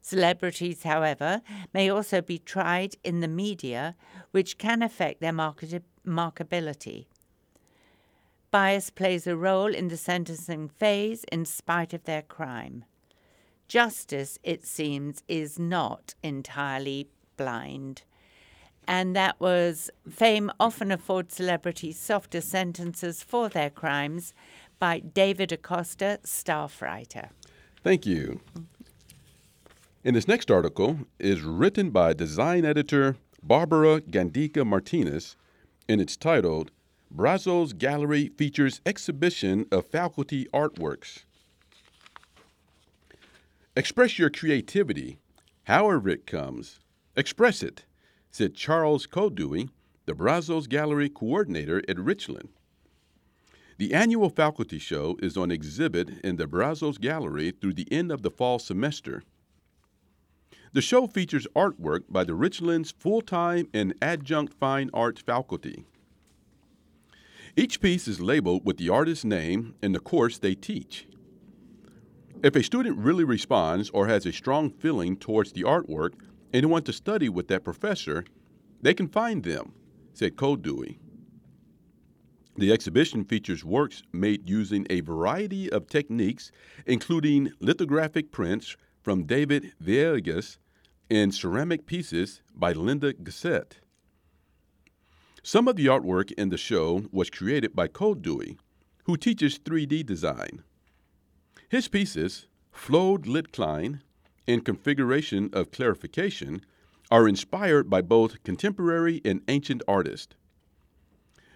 Celebrities, 0.02 0.84
however, 0.84 1.42
may 1.74 1.90
also 1.90 2.22
be 2.22 2.38
tried 2.38 2.96
in 3.04 3.20
the 3.20 3.28
media, 3.28 3.96
which 4.32 4.58
can 4.58 4.82
affect 4.82 5.20
their 5.20 5.34
market- 5.34 5.84
markability. 6.06 7.08
Bias 8.52 8.90
plays 8.90 9.28
a 9.28 9.36
role 9.36 9.74
in 9.74 9.90
the 9.90 9.98
sentencing 9.98 10.70
phase 10.70 11.24
in 11.32 11.46
spite 11.46 11.94
of 11.94 12.06
their 12.06 12.22
crime. 12.24 12.86
Justice, 13.68 14.40
it 14.42 14.66
seems, 14.66 15.22
is 15.28 15.60
not 15.60 16.16
entirely 16.24 17.10
blind. 17.38 18.04
And 18.90 19.16
that 19.16 19.40
was 19.40 19.92
Fame 20.10 20.52
often 20.60 20.92
affords 20.92 21.36
celebrities 21.36 22.00
softer 22.00 22.42
sentences 22.42 23.22
for 23.22 23.48
their 23.48 23.70
crimes 23.70 24.34
by 24.80 24.98
David 24.98 25.52
Acosta, 25.52 26.20
staff 26.24 26.82
writer. 26.82 27.30
Thank 27.84 28.08
you. 28.08 28.42
And 30.04 30.16
this 30.16 30.28
next 30.28 30.50
article 30.50 31.02
is 31.20 31.42
written 31.42 31.92
by 31.92 32.14
design 32.14 32.66
editor 32.66 33.16
Barbara 33.44 34.02
Gandica 34.02 34.66
Martinez, 34.66 35.36
and 35.88 36.02
it's 36.02 36.18
titled 36.18 36.72
Brazos 37.12 37.74
Gallery 37.74 38.30
Features 38.30 38.82
Exhibition 38.88 39.68
of 39.72 39.86
Faculty 39.86 40.48
Artworks. 40.52 41.26
Express 43.76 44.18
your 44.18 44.32
creativity, 44.32 45.20
however 45.66 46.10
it 46.10 46.26
comes. 46.26 46.80
Express 47.16 47.62
it, 47.62 47.86
said 48.32 48.56
Charles 48.56 49.08
Koldewey, 49.08 49.70
the 50.06 50.16
Brazos 50.16 50.68
Gallery 50.68 51.10
coordinator 51.10 51.84
at 51.88 52.00
Richland. 52.00 52.50
The 53.78 53.94
annual 53.94 54.30
faculty 54.30 54.80
show 54.80 55.18
is 55.22 55.38
on 55.38 55.52
exhibit 55.52 56.10
in 56.24 56.36
the 56.36 56.48
Brazos 56.48 56.98
Gallery 56.98 57.52
through 57.52 57.74
the 57.74 57.88
end 57.92 58.12
of 58.12 58.24
the 58.24 58.32
fall 58.32 58.60
semester. 58.60 59.24
The 60.74 60.82
show 60.82 61.08
features 61.08 61.48
artwork 61.56 62.02
by 62.10 62.24
the 62.24 62.34
Richlands 62.34 62.92
full 62.92 63.22
time 63.22 63.68
and 63.74 63.94
adjunct 64.02 64.54
fine 64.54 64.90
arts 64.94 65.22
faculty. 65.22 65.86
Each 67.56 67.82
piece 67.82 68.08
is 68.08 68.20
labeled 68.20 68.66
with 68.66 68.78
the 68.78 68.90
artist's 68.90 69.26
name 69.26 69.76
and 69.82 69.96
the 69.96 70.00
course 70.00 70.38
they 70.38 70.56
teach. 70.56 71.08
If 72.44 72.56
a 72.56 72.64
student 72.64 72.98
really 72.98 73.24
responds 73.24 73.90
or 73.90 74.08
has 74.08 74.26
a 74.26 74.32
strong 74.32 74.70
feeling 74.70 75.18
towards 75.18 75.54
the 75.54 75.64
artwork 75.64 76.14
want 76.54 76.86
to 76.86 76.94
study 76.94 77.30
with 77.30 77.48
that 77.48 77.64
professor, 77.64 78.26
they 78.82 78.94
can 78.94 79.08
find 79.08 79.44
them, 79.44 79.74
said 80.14 80.36
Koldewey. 80.36 80.98
The 82.58 82.74
exhibition 82.74 83.24
features 83.24 83.64
works 83.64 84.04
made 84.12 84.50
using 84.50 84.86
a 84.90 85.00
variety 85.00 85.72
of 85.72 85.88
techniques, 85.88 86.52
including 86.86 87.54
lithographic 87.62 88.32
prints 88.32 88.76
from 89.02 89.24
David 89.24 89.74
Villegas 89.82 90.58
and 91.10 91.34
ceramic 91.34 91.86
pieces 91.86 92.42
by 92.54 92.74
Linda 92.74 93.14
Gassett. 93.14 93.80
Some 95.42 95.68
of 95.68 95.78
the 95.78 95.86
artwork 95.86 96.32
in 96.34 96.50
the 96.50 96.58
show 96.58 97.06
was 97.12 97.30
created 97.30 97.76
by 97.76 97.88
Koldewey, 97.88 98.58
who 99.06 99.16
teaches 99.16 99.58
3D 99.58 100.06
design. 100.06 100.64
His 101.70 101.88
pieces, 101.88 102.48
flowed 102.72 103.26
lit 103.26 103.54
Klein 103.54 104.02
and 104.50 104.66
configuration 104.66 105.50
of 105.54 105.72
clarification, 105.72 106.62
are 107.12 107.28
inspired 107.28 107.90
by 107.90 108.02
both 108.02 108.42
contemporary 108.44 109.22
and 109.24 109.42
ancient 109.48 109.84
artists. 109.88 110.36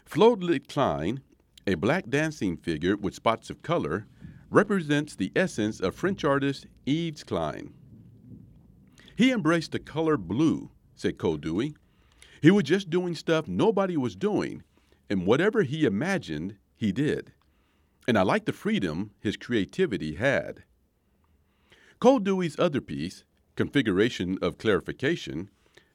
Flowed 0.06 0.44
lit 0.44 0.68
Klein, 0.68 1.22
a 1.66 1.76
black 1.76 2.08
dancing 2.08 2.56
figure 2.56 2.96
with 2.96 3.16
spots 3.16 3.50
of 3.50 3.64
color, 3.64 4.06
represents 4.50 5.16
the 5.16 5.32
essence 5.36 5.80
of 5.80 5.96
French 5.96 6.24
artist 6.24 6.68
Yves 6.86 7.24
Klein. 7.24 7.74
He 9.16 9.32
embraced 9.32 9.72
the 9.72 9.80
color 9.80 10.18
blue, 10.18 10.70
said 10.96 11.18
Koldewey. 11.18 11.76
He 12.42 12.52
was 12.52 12.64
just 12.64 12.90
doing 12.90 13.16
stuff 13.16 13.48
nobody 13.48 13.98
was 13.98 14.16
doing, 14.16 14.64
and 15.10 15.26
whatever 15.26 15.64
he 15.64 15.86
imagined, 15.86 16.58
he 16.76 16.92
did. 16.92 17.34
And 18.08 18.18
I 18.18 18.22
like 18.22 18.46
the 18.46 18.54
freedom 18.54 19.12
his 19.20 19.38
creativity 19.38 20.16
had. 20.16 20.64
Koldewey's 22.04 22.60
other 22.60 22.82
piece, 22.82 23.24
Configuration 23.56 24.38
of 24.42 24.58
Clarification, 24.58 25.50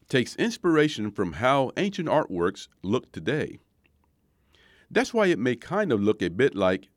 takes 0.08 0.36
inspiration 0.36 1.10
from 1.10 1.34
how 1.34 1.70
ancient 1.76 2.08
artworks 2.08 2.66
look 2.82 3.12
today. 3.12 3.58
That's 4.90 5.12
why 5.12 5.26
it 5.26 5.38
may 5.38 5.54
kind 5.54 5.92
of 5.92 6.00
look 6.00 6.22
a 6.22 6.30
bit 6.30 6.54
like 6.54 6.88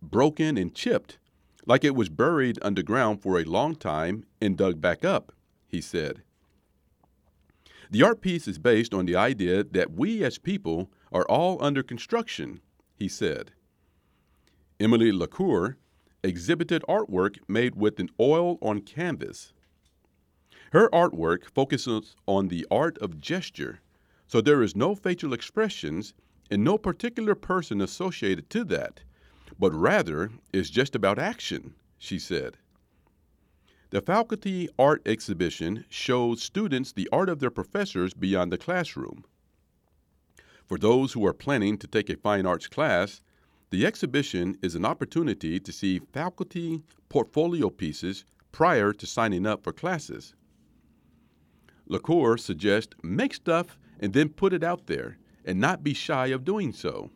broken 0.00 0.56
and 0.56 0.72
chipped, 0.72 1.18
like 1.66 1.82
it 1.82 1.96
was 1.96 2.08
buried 2.08 2.60
underground 2.62 3.20
for 3.20 3.40
a 3.40 3.44
long 3.44 3.74
time 3.74 4.22
and 4.40 4.56
dug 4.56 4.80
back 4.80 5.04
up, 5.04 5.32
he 5.66 5.80
said. 5.80 6.22
The 7.90 8.04
art 8.04 8.20
piece 8.20 8.46
is 8.46 8.60
based 8.60 8.94
on 8.94 9.04
the 9.04 9.16
idea 9.16 9.64
that 9.64 9.94
we 9.94 10.22
as 10.22 10.38
people 10.38 10.92
are 11.10 11.26
all 11.28 11.60
under 11.60 11.82
construction, 11.82 12.60
he 12.94 13.08
said. 13.08 13.50
Emily 14.78 15.10
LaCour 15.10 15.76
exhibited 16.22 16.82
artwork 16.88 17.38
made 17.48 17.74
with 17.74 17.98
an 18.00 18.10
oil 18.18 18.58
on 18.60 18.80
canvas. 18.80 19.52
Her 20.72 20.88
artwork 20.90 21.44
focuses 21.46 22.16
on 22.26 22.48
the 22.48 22.66
art 22.70 22.98
of 22.98 23.20
gesture, 23.20 23.80
so 24.26 24.40
there 24.40 24.62
is 24.62 24.76
no 24.76 24.94
facial 24.94 25.32
expressions 25.32 26.14
and 26.50 26.62
no 26.62 26.78
particular 26.78 27.34
person 27.34 27.80
associated 27.80 28.50
to 28.50 28.64
that 28.64 29.00
but 29.60 29.74
rather 29.74 30.30
is 30.52 30.70
just 30.70 30.94
about 30.94 31.18
action, 31.18 31.74
she 31.98 32.18
said. 32.18 32.56
The 33.90 34.00
faculty 34.00 34.68
art 34.78 35.02
exhibition 35.04 35.84
shows 35.90 36.42
students 36.42 36.92
the 36.92 37.08
art 37.12 37.28
of 37.28 37.40
their 37.40 37.50
professors 37.50 38.14
beyond 38.14 38.50
the 38.50 38.58
classroom. 38.58 39.24
For 40.64 40.78
those 40.78 41.12
who 41.12 41.26
are 41.26 41.34
planning 41.34 41.76
to 41.78 41.86
take 41.86 42.08
a 42.08 42.16
fine 42.16 42.46
arts 42.46 42.68
class, 42.68 43.20
the 43.70 43.86
exhibition 43.86 44.58
is 44.62 44.74
an 44.74 44.84
opportunity 44.84 45.60
to 45.60 45.72
see 45.72 46.00
faculty 46.12 46.82
portfolio 47.08 47.70
pieces 47.70 48.24
prior 48.52 48.92
to 48.92 49.06
signing 49.06 49.46
up 49.46 49.62
for 49.62 49.72
classes. 49.72 50.34
LaCour 51.86 52.36
suggests 52.36 52.94
make 53.02 53.34
stuff 53.34 53.78
and 54.00 54.12
then 54.12 54.28
put 54.28 54.52
it 54.52 54.64
out 54.64 54.86
there 54.86 55.18
and 55.44 55.60
not 55.60 55.84
be 55.84 55.94
shy 55.94 56.28
of 56.28 56.44
doing 56.44 56.72
so. 56.72 57.10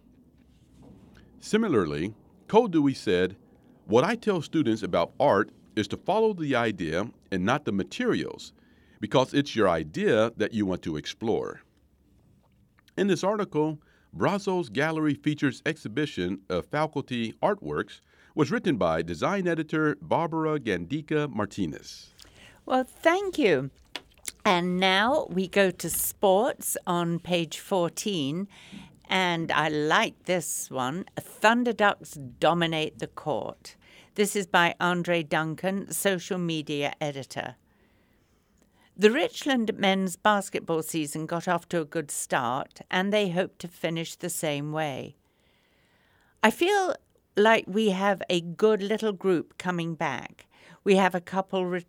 Similarly, 1.41 2.15
Koldewey 2.49 2.97
said, 2.97 3.37
What 3.87 4.05
I 4.05 4.15
tell 4.15 4.41
students 4.41 4.83
about 4.83 5.13
art 5.19 5.51
is 5.77 5.89
to 5.89 5.97
follow 5.97 6.33
the 6.33 6.55
idea 6.55 7.11
and 7.31 7.45
not 7.45 7.65
the 7.65 7.73
materials, 7.73 8.53
because 9.01 9.35
it's 9.35 9.57
your 9.57 9.69
idea 9.69 10.33
that 10.37 10.55
you 10.55 10.67
want 10.67 10.83
to 10.83 10.97
explore. 10.97 11.61
In 12.97 13.09
this 13.09 13.25
article, 13.25 13.81
Brazos 14.17 14.69
Gallery 14.69 15.15
features 15.15 15.61
exhibition 15.67 16.39
of 16.49 16.67
faculty 16.67 17.35
artworks 17.43 18.01
was 18.37 18.53
written 18.53 18.77
by 18.77 19.03
design 19.03 19.49
editor 19.49 19.97
Barbara 20.01 20.61
Gandica 20.61 21.29
Martinez. 21.29 22.15
Well, 22.65 22.85
thank 22.85 23.39
you. 23.39 23.71
And 24.45 24.79
now 24.79 25.27
we 25.31 25.49
go 25.49 25.73
to 25.73 25.91
sports 25.91 26.77
on 26.87 27.19
page 27.19 27.59
14. 27.59 28.47
And 29.09 29.51
I 29.51 29.69
like 29.69 30.27
this 30.27 30.71
one 30.71 31.07
Thunder 31.19 31.73
Ducks 31.73 32.13
dominate 32.39 33.01
the 33.01 33.09
court. 33.09 33.75
This 34.15 34.37
is 34.37 34.47
by 34.47 34.77
Andre 34.81 35.25
Duncan, 35.25 35.91
social 35.91 36.39
media 36.39 36.93
editor. 37.01 37.57
The 38.97 39.11
Richland 39.11 39.77
men's 39.77 40.15
basketball 40.15 40.83
season 40.83 41.27
got 41.27 41.49
off 41.49 41.69
to 41.71 41.81
a 41.81 41.85
good 41.85 42.13
start, 42.13 42.81
and 42.93 43.13
they 43.13 43.31
hope 43.31 43.59
to 43.59 43.67
finish 43.67 44.15
the 44.15 44.31
same 44.31 44.71
way. 44.71 45.17
I 46.45 46.53
feel 46.53 46.95
like 47.37 47.65
we 47.67 47.91
have 47.91 48.23
a 48.31 48.41
good 48.41 48.81
little 48.81 49.13
group 49.13 49.59
coming 49.59 49.97
back. 49.97 50.47
We 50.85 50.95
have 50.95 51.15
a 51.15 51.21
couple 51.21 51.81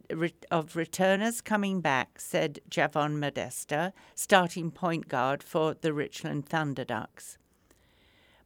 of 0.49 0.75
returners 0.75 1.41
coming 1.41 1.79
back, 1.79 2.19
said 2.19 2.59
Javon 2.71 3.19
Modesta, 3.19 3.93
starting 4.15 4.71
point 4.71 5.07
guard 5.07 5.43
for 5.43 5.75
the 5.75 5.93
Richland 5.93 6.47
Thunder 6.47 6.85
Ducks. 6.85 7.37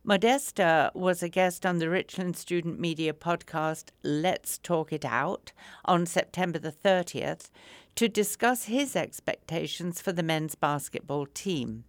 Modesta 0.04 0.92
was 0.96 1.22
a 1.22 1.30
guest 1.30 1.66
on 1.66 1.78
the 1.78 1.90
Richland 1.90 2.36
Student 2.36 2.80
Media 2.80 3.14
podcast 3.14 3.90
Let's 4.02 4.58
Talk 4.58 4.92
It 4.92 5.06
Out 5.06 5.52
on 5.86 6.06
September 6.06 6.58
the 6.58 6.72
30th 6.72 7.52
to 7.96 8.08
discuss 8.08 8.66
his 8.66 8.96
expectations 8.96 10.02
for 10.02 10.12
the 10.12 10.24
men's 10.24 10.56
basketball 10.56 11.26
team. 11.26 11.84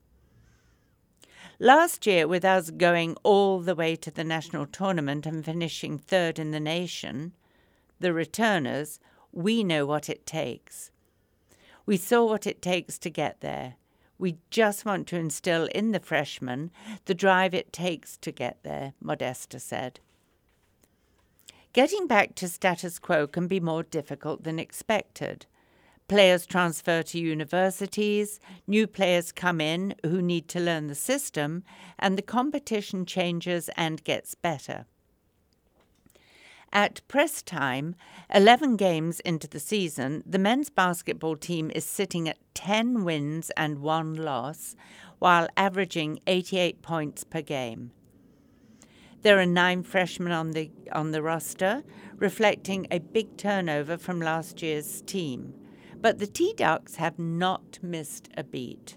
Last 1.58 2.06
year, 2.06 2.26
with 2.26 2.44
us 2.44 2.70
going 2.70 3.16
all 3.22 3.60
the 3.60 3.74
way 3.74 3.94
to 3.96 4.10
the 4.10 4.24
national 4.24 4.66
tournament 4.66 5.26
and 5.26 5.44
finishing 5.44 5.98
third 5.98 6.38
in 6.38 6.52
the 6.52 6.60
nation, 6.60 7.32
the 8.00 8.14
returners, 8.14 8.98
we 9.32 9.62
know 9.62 9.84
what 9.84 10.08
it 10.08 10.26
takes. 10.26 10.90
We 11.84 11.96
saw 11.96 12.24
what 12.24 12.46
it 12.46 12.62
takes 12.62 12.98
to 13.00 13.10
get 13.10 13.40
there. 13.40 13.74
We 14.18 14.38
just 14.50 14.84
want 14.84 15.06
to 15.08 15.16
instill 15.16 15.66
in 15.66 15.92
the 15.92 16.00
freshmen 16.00 16.70
the 17.04 17.14
drive 17.14 17.54
it 17.54 17.72
takes 17.72 18.16
to 18.18 18.32
get 18.32 18.58
there, 18.62 18.94
Modesta 19.00 19.58
said. 19.58 20.00
Getting 21.72 22.06
back 22.06 22.34
to 22.36 22.48
status 22.48 22.98
quo 22.98 23.26
can 23.26 23.46
be 23.46 23.60
more 23.60 23.82
difficult 23.82 24.44
than 24.44 24.58
expected. 24.58 25.46
Players 26.10 26.44
transfer 26.44 27.04
to 27.04 27.20
universities, 27.20 28.40
new 28.66 28.88
players 28.88 29.30
come 29.30 29.60
in 29.60 29.94
who 30.04 30.20
need 30.20 30.48
to 30.48 30.58
learn 30.58 30.88
the 30.88 30.96
system, 30.96 31.62
and 32.00 32.18
the 32.18 32.22
competition 32.36 33.06
changes 33.06 33.70
and 33.76 34.02
gets 34.02 34.34
better. 34.34 34.86
At 36.72 37.06
press 37.06 37.42
time, 37.42 37.94
11 38.34 38.74
games 38.74 39.20
into 39.20 39.46
the 39.46 39.60
season, 39.60 40.24
the 40.26 40.40
men's 40.40 40.68
basketball 40.68 41.36
team 41.36 41.70
is 41.72 41.84
sitting 41.84 42.28
at 42.28 42.38
10 42.54 43.04
wins 43.04 43.52
and 43.56 43.78
1 43.78 44.16
loss, 44.16 44.74
while 45.20 45.46
averaging 45.56 46.18
88 46.26 46.82
points 46.82 47.22
per 47.22 47.40
game. 47.40 47.92
There 49.22 49.38
are 49.38 49.46
nine 49.46 49.84
freshmen 49.84 50.32
on 50.32 50.50
the, 50.50 50.72
on 50.90 51.12
the 51.12 51.22
roster, 51.22 51.84
reflecting 52.16 52.88
a 52.90 52.98
big 52.98 53.36
turnover 53.36 53.96
from 53.96 54.20
last 54.20 54.60
year's 54.60 55.02
team 55.02 55.54
but 56.00 56.18
the 56.18 56.26
T 56.26 56.54
Ducks 56.56 56.96
have 56.96 57.18
not 57.18 57.78
missed 57.82 58.28
a 58.36 58.42
beat. 58.42 58.96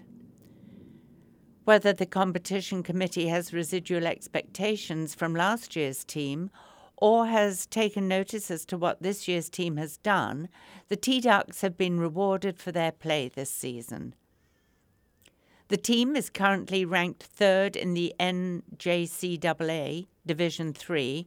Whether 1.64 1.92
the 1.92 2.06
competition 2.06 2.82
committee 2.82 3.28
has 3.28 3.52
residual 3.52 4.06
expectations 4.06 5.14
from 5.14 5.34
last 5.34 5.76
year's 5.76 6.04
team 6.04 6.50
or 6.96 7.26
has 7.26 7.66
taken 7.66 8.08
notice 8.08 8.50
as 8.50 8.64
to 8.66 8.78
what 8.78 9.02
this 9.02 9.28
year's 9.28 9.50
team 9.50 9.76
has 9.76 9.98
done, 9.98 10.48
the 10.88 10.96
T 10.96 11.20
Ducks 11.20 11.60
have 11.60 11.76
been 11.76 12.00
rewarded 12.00 12.58
for 12.58 12.72
their 12.72 12.92
play 12.92 13.28
this 13.28 13.50
season. 13.50 14.14
The 15.68 15.76
team 15.76 16.16
is 16.16 16.30
currently 16.30 16.84
ranked 16.84 17.22
third 17.22 17.76
in 17.76 17.94
the 17.94 18.14
NJCAA 18.20 20.06
Division 20.26 20.72
3 20.72 21.26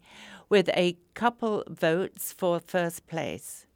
with 0.49 0.69
a 0.69 0.97
couple 1.13 1.63
votes 1.67 2.33
for 2.33 2.59
first 2.59 3.05
place. 3.07 3.66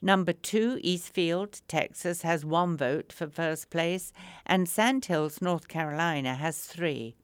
Number 0.00 0.32
two, 0.32 0.78
Eastfield, 0.82 1.60
Texas, 1.66 2.22
has 2.22 2.44
one 2.44 2.76
vote 2.76 3.12
for 3.12 3.26
first 3.26 3.68
place, 3.68 4.12
and 4.46 4.68
Sandhills, 4.68 5.42
North 5.42 5.66
Carolina, 5.66 6.34
has 6.34 6.60
three. 6.60 7.16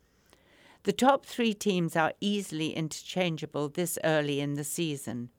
The 0.83 0.93
top 0.93 1.25
three 1.25 1.55
teams 1.55 1.95
are 1.95 2.15
easily 2.21 2.75
interchangeable 2.75 3.69
this 3.69 3.97
early 4.03 4.41
in 4.41 4.55
the 4.55 4.65
season. 4.65 5.31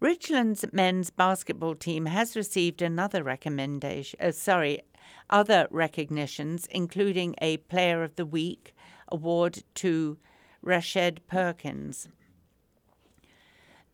Richland's 0.00 0.64
men's 0.70 1.10
basketball 1.10 1.74
team 1.74 2.06
has 2.06 2.36
received 2.36 2.82
another 2.82 3.24
recommendation, 3.24 4.20
uh, 4.22 4.30
sorry, 4.30 4.82
other 5.28 5.66
recognitions, 5.70 6.66
including 6.70 7.34
a 7.40 7.56
Player 7.56 8.04
of 8.04 8.14
the 8.14 8.26
Week 8.26 8.74
award 9.08 9.64
to 9.74 10.18
Rashed 10.64 11.18
Perkins. 11.26 12.08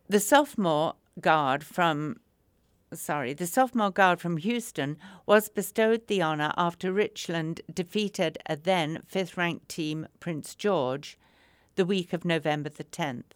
The 0.09 0.21
sophomore 0.21 0.97
guard 1.21 1.65
from 1.65 2.17
sorry, 2.93 3.33
the 3.33 3.47
sophomore 3.47 3.91
guard 3.91 4.21
from 4.21 4.37
Houston 4.37 4.97
was 5.27 5.49
bestowed 5.49 6.07
the 6.07 6.23
honor 6.23 6.53
after 6.57 6.93
Richland 6.93 7.61
defeated 7.73 8.39
a 8.47 8.57
then 8.57 9.03
fifth 9.07 9.37
ranked 9.37 9.69
team, 9.69 10.07
Prince 10.21 10.55
George, 10.55 11.19
the 11.77 11.85
week 11.85 12.13
of 12.13 12.25
November 12.25 12.69
the 12.69 12.85
10th. 12.85 13.33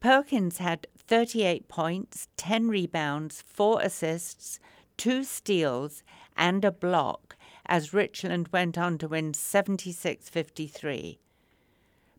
Perkins 0.00 0.58
had 0.58 0.86
38 0.98 1.68
points, 1.68 2.28
10 2.36 2.68
rebounds, 2.68 3.42
4 3.46 3.80
assists, 3.82 4.58
2 4.96 5.24
steals, 5.24 6.02
and 6.36 6.64
a 6.64 6.72
block 6.72 7.36
as 7.66 7.94
Richland 7.94 8.48
went 8.48 8.76
on 8.76 8.98
to 8.98 9.08
win 9.08 9.32
76 9.32 10.28
53. 10.28 11.18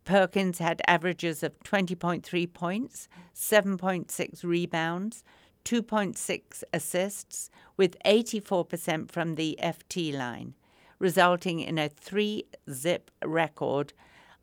Perkins 0.03 0.59
had 0.59 0.81
averages 0.87 1.43
of 1.43 1.57
20.3 1.63 2.53
points, 2.53 3.07
7.6 3.35 4.43
rebounds, 4.43 5.23
2.6 5.65 6.63
assists, 6.73 7.49
with 7.77 7.97
84% 8.05 9.09
from 9.09 9.35
the 9.35 9.57
FT 9.61 10.13
line, 10.13 10.55
resulting 10.99 11.59
in 11.59 11.77
a 11.77 11.89
three 11.89 12.45
zip 12.69 13.11
record 13.23 13.93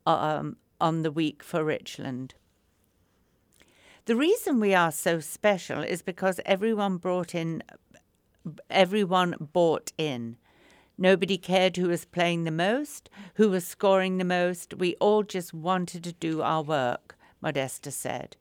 um, 0.07 0.57
on 0.81 1.03
the 1.03 1.13
week 1.13 1.43
for 1.43 1.63
Richland. 1.63 2.35
The 4.07 4.17
reason 4.17 4.61
we 4.61 4.75
are 4.75 4.91
so 4.91 5.21
special 5.21 5.83
is 5.83 6.03
because 6.03 6.41
everyone 6.47 6.97
brought 6.97 7.35
in, 7.35 7.63
everyone 8.71 9.37
bought 9.53 9.93
in. 9.99 10.37
Nobody 11.03 11.39
cared 11.39 11.79
who 11.79 11.89
was 11.89 12.05
playing 12.05 12.45
the 12.45 12.51
most, 12.51 13.09
who 13.37 13.49
was 13.49 13.67
scoring 13.67 14.19
the 14.19 14.25
most. 14.25 14.75
We 14.75 14.97
all 14.97 15.23
just 15.23 15.55
wanted 15.55 16.05
to 16.05 16.13
do 16.13 16.43
our 16.43 16.63
work, 16.63 17.17
Modesta 17.41 17.91
said. 17.91 18.37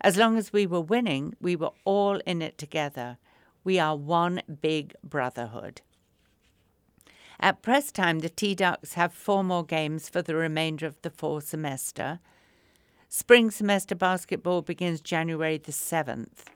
As 0.00 0.16
long 0.16 0.36
as 0.36 0.52
we 0.52 0.66
were 0.66 0.80
winning, 0.80 1.34
we 1.40 1.54
were 1.54 1.70
all 1.84 2.16
in 2.26 2.42
it 2.42 2.58
together. 2.58 3.16
We 3.62 3.78
are 3.78 3.94
one 3.94 4.42
big 4.60 4.92
brotherhood. 5.04 5.82
At 7.38 7.62
press 7.62 7.92
time, 7.92 8.18
the 8.18 8.28
T 8.28 8.56
Ducks 8.56 8.94
have 8.94 9.12
four 9.14 9.44
more 9.44 9.64
games 9.64 10.08
for 10.08 10.20
the 10.20 10.34
remainder 10.34 10.86
of 10.86 11.00
the 11.02 11.10
fall 11.10 11.40
semester. 11.40 12.18
Spring 13.08 13.52
semester 13.52 13.94
basketball 13.94 14.62
begins 14.62 15.00
January 15.00 15.58
the 15.58 15.70
7th. 15.70 16.46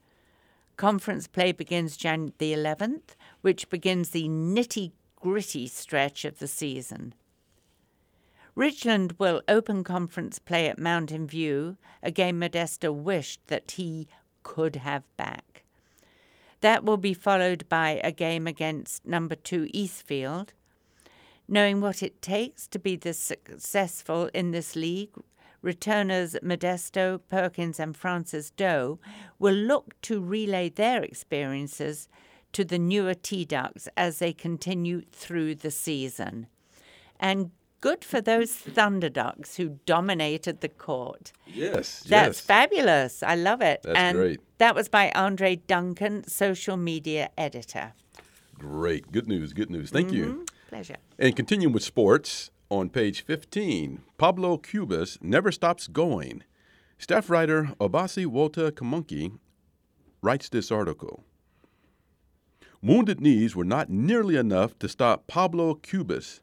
Conference 0.77 1.29
play 1.29 1.53
begins 1.53 1.97
Jan 1.97 2.33
the 2.39 2.53
11th, 2.53 3.15
which 3.41 3.71
begins 3.71 4.11
the 4.11 4.29
nitty 4.29 4.91
gritty 5.25 5.67
stretch 5.67 6.27
of 6.27 6.39
the 6.39 6.47
season. 6.47 7.15
Richland 8.55 9.15
will 9.19 9.41
open 9.49 9.83
conference 9.83 10.39
play 10.39 10.69
at 10.69 10.79
Mountain 10.79 11.27
View, 11.29 11.79
a 12.03 12.11
game 12.11 12.39
Modesta 12.39 12.93
wished 12.93 13.41
that 13.47 13.71
he 13.71 14.07
could 14.43 14.77
have 14.77 15.03
back. 15.17 15.65
That 16.61 16.85
will 16.85 16.99
be 16.99 17.15
followed 17.15 17.67
by 17.71 18.03
a 18.05 18.13
game 18.13 18.47
against 18.47 19.07
number 19.07 19.35
two 19.35 19.71
Eastfield. 19.73 20.53
Knowing 21.49 21.81
what 21.81 22.03
it 22.03 22.21
takes 22.21 22.67
to 22.67 22.79
be 22.79 22.95
this 22.95 23.19
successful 23.19 24.29
in 24.35 24.51
this 24.51 24.77
league, 24.77 25.15
returners 25.63 26.37
Modesto, 26.43 27.19
Perkins, 27.31 27.81
and 27.81 27.97
Francis 27.97 28.51
Doe 28.51 28.99
will 29.39 29.55
look 29.55 29.99
to 30.03 30.21
relay 30.21 30.69
their 30.69 31.03
experiences 31.03 32.11
to 32.55 32.65
the 32.65 32.79
newer 32.79 33.15
T 33.15 33.45
Ducks 33.45 33.89
as 33.97 34.19
they 34.19 34.33
continue 34.33 35.03
through 35.13 35.57
the 35.57 35.71
season. 35.71 36.47
And 37.21 37.51
good 37.81 38.05
for 38.05 38.21
those 38.21 38.53
thunder 38.53 39.09
ducks 39.09 39.57
who 39.57 39.79
dominated 39.85 40.61
the 40.61 40.69
court. 40.69 41.33
Yes, 41.47 42.03
That's 42.09 42.39
yes. 42.39 42.41
fabulous. 42.41 43.23
I 43.23 43.35
love 43.35 43.61
it. 43.61 43.83
That's 43.83 43.99
and 43.99 44.17
great. 44.17 44.41
That 44.59 44.75
was 44.75 44.89
by 44.89 45.13
Andre 45.15 45.57
Duncan, 45.57 46.27
social 46.27 46.77
media 46.77 47.29
editor. 47.37 47.93
Great. 48.59 49.13
Good 49.13 49.29
news. 49.29 49.53
Good 49.53 49.71
news. 49.71 49.91
Thank 49.91 50.13
you. 50.13 50.27
Mm-hmm. 50.27 50.43
Pleasure. 50.69 50.97
And 51.19 51.37
continuing 51.37 51.75
with 51.75 51.83
sports, 51.83 52.51
on 52.71 52.89
page 52.89 53.23
15, 53.23 54.01
Pablo 54.17 54.57
Cubas 54.57 55.23
never 55.23 55.53
stops 55.53 55.87
going. 55.87 56.43
Staff 56.99 57.29
writer 57.29 57.71
Obasi 57.79 58.27
Walter 58.27 58.71
Kamunki 58.71 59.39
writes 60.23 60.49
this 60.49 60.73
article. 60.73 61.25
Wounded 62.85 63.19
knees 63.19 63.57
were 63.57 63.65
not 63.65 63.89
nearly 63.89 64.37
enough 64.37 64.79
to 64.81 64.91
stop 64.91 65.27
Pablo 65.27 65.77
Cubas. 65.77 66.41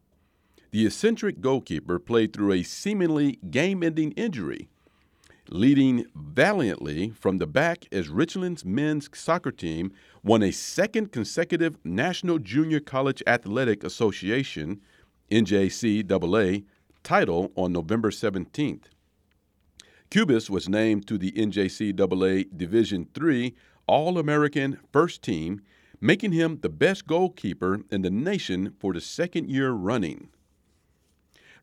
The 0.72 0.88
eccentric 0.88 1.40
goalkeeper 1.40 2.00
played 2.00 2.34
through 2.34 2.54
a 2.54 2.64
seemingly 2.64 3.38
game 3.52 3.84
ending 3.84 4.12
injury, 4.14 4.68
leading 5.50 6.08
valiantly 6.16 7.12
from 7.12 7.38
the 7.38 7.46
back 7.46 7.86
as 7.92 8.10
Richland's 8.10 8.66
men's 8.66 9.08
soccer 9.14 9.52
team 9.52 9.92
won 10.24 10.42
a 10.42 10.50
second 10.50 11.12
consecutive 11.12 11.78
National 11.84 12.40
Junior 12.40 12.80
College 12.80 13.22
Athletic 13.28 13.84
Association 13.84 14.82
NJCAA 15.30 16.66
title 17.04 17.52
on 17.56 17.72
November 17.72 18.10
17th. 18.10 18.86
Cubas 20.10 20.50
was 20.50 20.68
named 20.68 21.06
to 21.06 21.20
the 21.20 21.34
NJCAA 21.34 22.58
Division 22.58 23.08
III 23.16 23.54
All 23.86 24.18
American 24.18 24.80
First 24.92 25.22
Team, 25.22 25.62
making 26.02 26.32
him 26.32 26.60
the 26.62 26.70
best 26.70 27.06
goalkeeper 27.06 27.82
in 27.92 28.02
the 28.02 28.10
nation 28.10 28.74
for 28.80 28.92
the 28.92 29.00
second 29.00 29.50
year 29.50 29.72
running. 29.72 30.30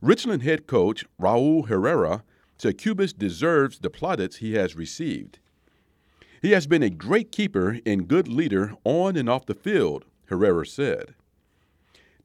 Richland 0.01 0.43
head 0.43 0.69
coach 0.69 1.05
Raul 1.21 1.67
Herrera 1.67 2.23
said 2.57 2.79
Cubas 2.79 3.13
deserves 3.13 3.81
the 3.81 3.91
plaudits 3.91 4.37
he 4.37 4.55
has 4.55 4.77
received. 4.77 5.41
He 6.41 6.53
has 6.53 6.69
been 6.69 6.85
a 6.85 6.91
great 6.91 7.33
keeper 7.33 7.81
and 7.85 8.07
good 8.07 8.29
leader 8.29 8.75
on 8.85 9.17
and 9.17 9.29
off 9.29 9.47
the 9.47 9.55
field, 9.55 10.05
Herrera 10.27 10.67
said. 10.67 11.15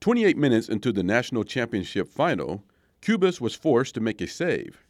28 0.02 0.38
minutes 0.38 0.70
into 0.70 0.92
the 0.92 1.04
national 1.04 1.44
championship 1.44 2.08
final, 2.08 2.64
Cubas 3.02 3.42
was 3.42 3.56
forced 3.56 3.96
to 3.96 4.02
make 4.02 4.22
a 4.22 4.28
save. 4.28 4.84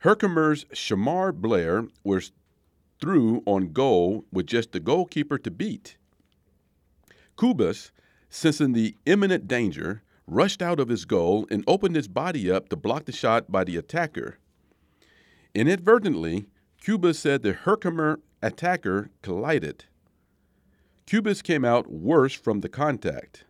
Herkimer's 0.00 0.64
Shamar 0.66 1.32
Blair 1.32 1.86
was 2.04 2.32
through 3.00 3.42
on 3.46 3.72
goal 3.72 4.24
with 4.32 4.46
just 4.46 4.72
the 4.72 4.80
goalkeeper 4.80 5.38
to 5.38 5.50
beat. 5.50 5.96
Cubas, 7.40 7.90
sensing 8.28 8.74
the 8.74 8.96
imminent 9.06 9.48
danger, 9.48 10.02
rushed 10.26 10.60
out 10.60 10.78
of 10.78 10.90
his 10.90 11.06
goal 11.06 11.46
and 11.50 11.64
opened 11.66 11.96
his 11.96 12.06
body 12.06 12.50
up 12.50 12.68
to 12.68 12.76
block 12.76 13.06
the 13.06 13.12
shot 13.12 13.50
by 13.50 13.64
the 13.64 13.78
attacker. 13.78 14.36
Inadvertently, 15.54 16.48
Cubas 16.84 17.16
said 17.16 17.42
the 17.42 17.54
Herkimer 17.54 18.20
attacker 18.42 19.08
collided. 19.22 19.86
Cubas 21.06 21.42
came 21.42 21.64
out 21.64 21.90
worse 21.90 22.34
from 22.34 22.60
the 22.60 22.68
contact. 22.68 23.44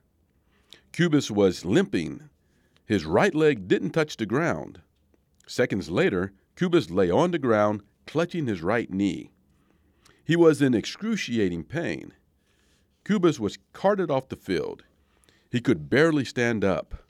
Cubas 0.93 1.28
was 1.28 1.64
limping. 1.64 2.30
His 2.86 3.05
right 3.05 3.34
leg 3.34 3.66
didn't 3.66 3.91
touch 3.91 4.16
the 4.16 4.24
ground. 4.24 4.82
Seconds 5.49 5.91
later, 5.91 6.32
Cubas 6.55 6.93
lay 6.93 7.11
on 7.11 7.32
the 7.32 7.41
ground, 7.41 7.82
clutching 8.07 8.47
his 8.47 8.62
right 8.62 8.88
knee. 8.88 9.32
He 10.24 10.36
was 10.36 10.62
in 10.62 10.74
excruciating 10.74 11.64
pain. 11.64 12.12
Cubas 13.05 13.40
was 13.40 13.59
carted 13.72 14.11
off 14.11 14.28
the 14.28 14.36
field. 14.36 14.84
He 15.51 15.61
could 15.61 15.90
barely 15.90 16.24
stand 16.24 16.64
up. 16.64 17.05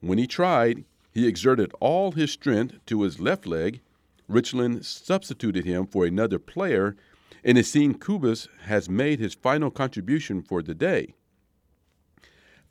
When 0.00 0.18
he 0.18 0.26
tried, 0.26 0.84
he 1.12 1.26
exerted 1.26 1.72
all 1.80 2.12
his 2.12 2.30
strength 2.30 2.78
to 2.86 3.02
his 3.02 3.18
left 3.18 3.46
leg. 3.46 3.80
Richland 4.28 4.84
substituted 4.84 5.64
him 5.64 5.86
for 5.86 6.04
another 6.04 6.38
player, 6.38 6.96
and 7.42 7.56
it 7.56 7.66
seemed 7.66 8.00
Cubas 8.00 8.48
has 8.62 8.88
made 8.88 9.18
his 9.18 9.34
final 9.34 9.70
contribution 9.70 10.42
for 10.42 10.62
the 10.62 10.74
day. 10.74 11.14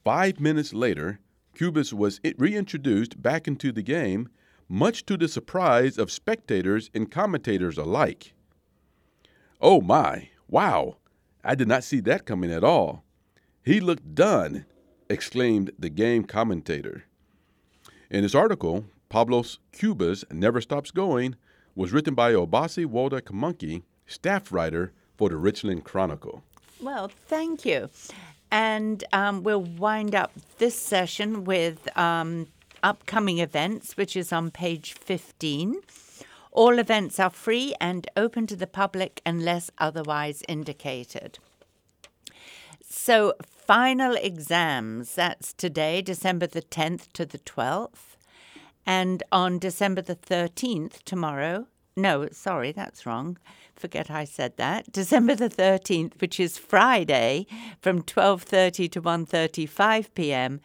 Five 0.04 0.40
minutes 0.40 0.74
later, 0.74 1.20
Cubas 1.56 1.94
was 1.94 2.20
reintroduced 2.38 3.22
back 3.22 3.48
into 3.48 3.72
the 3.72 3.82
game, 3.82 4.30
much 4.70 5.06
to 5.08 5.18
the 5.18 5.28
surprise 5.28 5.98
of 5.98 6.12
spectators 6.12 6.92
and 6.94 7.10
commentators 7.10 7.78
alike. 7.78 8.34
Oh 9.62 9.82
my, 9.82 10.30
wow, 10.48 10.98
I 11.48 11.54
did 11.54 11.68
not 11.68 11.84
see 11.84 12.00
that 12.02 12.26
coming 12.26 12.52
at 12.52 12.64
all. 12.64 13.04
He 13.64 13.80
looked 13.80 14.16
done, 14.16 14.66
exclaimed 15.10 15.70
the 15.78 15.90
game 15.90 16.24
commentator. 16.24 17.06
In 18.10 18.24
his 18.24 18.34
article, 18.34 18.86
Pablos 19.10 19.60
Cubas 19.72 20.24
Never 20.32 20.60
Stops 20.60 20.90
Going 20.90 21.36
was 21.76 21.94
written 21.94 22.16
by 22.16 22.34
Obasi 22.34 22.86
Walter 22.86 23.22
Kamunki, 23.22 23.84
staff 24.08 24.52
writer 24.52 24.92
for 25.18 25.30
the 25.30 25.38
Richland 25.38 25.84
Chronicle. 25.84 26.44
Well, 26.82 27.12
thank 27.28 27.64
you. 27.64 27.90
And 28.50 29.04
um, 29.14 29.44
we'll 29.44 29.62
wind 29.62 30.16
up 30.16 30.32
this 30.58 30.76
session 30.76 31.44
with 31.44 31.96
um, 31.96 32.48
upcoming 32.82 33.38
events, 33.38 33.98
which 33.98 34.16
is 34.16 34.34
on 34.34 34.50
page 34.50 34.94
15. 34.94 35.76
All 36.56 36.80
events 36.80 37.20
are 37.20 37.30
free 37.30 37.76
and 37.82 38.10
open 38.16 38.48
to 38.48 38.56
the 38.56 38.66
public 38.66 39.22
unless 39.26 39.70
otherwise 39.78 40.42
indicated. 40.48 41.38
So, 42.82 43.34
final 43.44 44.16
exams, 44.16 45.16
that's 45.16 45.52
today, 45.52 46.02
December 46.02 46.48
the 46.48 46.62
10th 46.62 47.12
to 47.12 47.26
the 47.26 47.40
12th. 47.40 48.16
And 48.86 49.22
on 49.34 49.60
December 49.60 50.02
the 50.02 50.16
13th, 50.16 51.04
tomorrow, 51.04 51.68
no, 51.98 52.30
sorry, 52.32 52.72
that's 52.72 53.06
wrong. 53.06 53.38
Forget 53.76 54.10
I 54.10 54.24
said 54.24 54.56
that. 54.56 54.90
December 54.94 55.36
the 55.36 55.50
13th, 55.50 56.22
which 56.22 56.40
is 56.40 56.58
Friday, 56.58 57.48
from 57.82 58.02
12:30 58.02 58.90
to 58.92 59.02
1:35 59.02 60.08
p.m. 60.16 60.62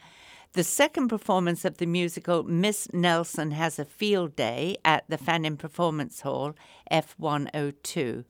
The 0.53 0.63
second 0.65 1.07
performance 1.07 1.63
of 1.63 1.77
the 1.77 1.85
musical 1.85 2.43
Miss 2.43 2.91
Nelson 2.91 3.51
Has 3.51 3.79
a 3.79 3.85
Field 3.85 4.35
Day 4.35 4.75
at 4.83 5.05
the 5.07 5.17
Fannin 5.17 5.55
Performance 5.55 6.19
Hall, 6.21 6.55
F102. 6.91 8.25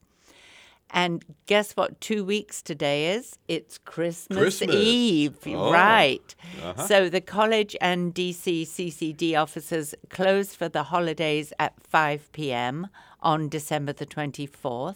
And 0.92 1.26
guess 1.48 1.72
what 1.72 2.00
two 2.00 2.24
weeks 2.24 2.62
today 2.62 3.16
is? 3.16 3.40
It's 3.48 3.80
Christmas, 3.80 4.38
Christmas. 4.38 4.76
Eve. 4.76 5.36
Oh. 5.48 5.72
Right. 5.72 6.36
Uh-huh. 6.64 6.86
So 6.86 7.10
the 7.10 7.22
college 7.22 7.76
and 7.82 8.14
DC 8.14 8.68
CCD 8.68 9.36
offices 9.36 9.96
closed 10.10 10.56
for 10.56 10.70
the 10.70 10.84
holidays 10.84 11.54
at 11.58 11.74
5 11.90 12.32
p.m. 12.34 12.90
on 13.22 13.50
December 13.50 13.94
the 13.94 14.06
24th. 14.06 14.96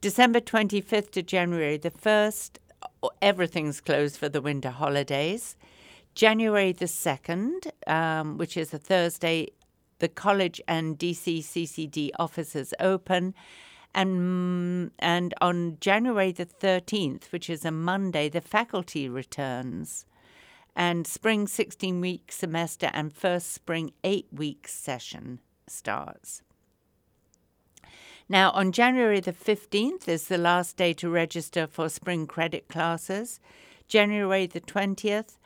December 0.00 0.38
25th 0.38 1.10
to 1.10 1.22
January 1.22 1.76
the 1.76 1.90
1st, 1.90 2.58
everything's 3.20 3.80
closed 3.80 4.16
for 4.16 4.28
the 4.28 4.40
winter 4.40 4.70
holidays. 4.70 5.56
January 6.14 6.72
the 6.72 6.86
2nd, 6.86 7.70
um, 7.86 8.36
which 8.38 8.56
is 8.56 8.74
a 8.74 8.78
Thursday, 8.78 9.48
the 9.98 10.08
college 10.08 10.60
and 10.68 10.98
DC 10.98 11.38
CCD 11.38 12.10
offices 12.18 12.74
open. 12.80 13.34
And, 13.94 14.90
and 14.98 15.34
on 15.40 15.78
January 15.80 16.32
the 16.32 16.46
13th, 16.46 17.30
which 17.30 17.48
is 17.48 17.64
a 17.64 17.70
Monday, 17.70 18.28
the 18.28 18.40
faculty 18.40 19.08
returns. 19.08 20.06
And 20.74 21.06
spring 21.06 21.46
16 21.46 22.00
week 22.00 22.32
semester 22.32 22.90
and 22.92 23.12
first 23.12 23.52
spring 23.52 23.92
8 24.02 24.26
week 24.32 24.66
session 24.66 25.40
starts. 25.66 26.42
Now, 28.28 28.50
on 28.52 28.72
January 28.72 29.20
the 29.20 29.32
15th 29.32 30.08
is 30.08 30.28
the 30.28 30.38
last 30.38 30.76
day 30.76 30.94
to 30.94 31.10
register 31.10 31.66
for 31.66 31.88
spring 31.88 32.26
credit 32.26 32.68
classes. 32.68 33.40
January 33.88 34.46
the 34.46 34.60
20th, 34.60 35.36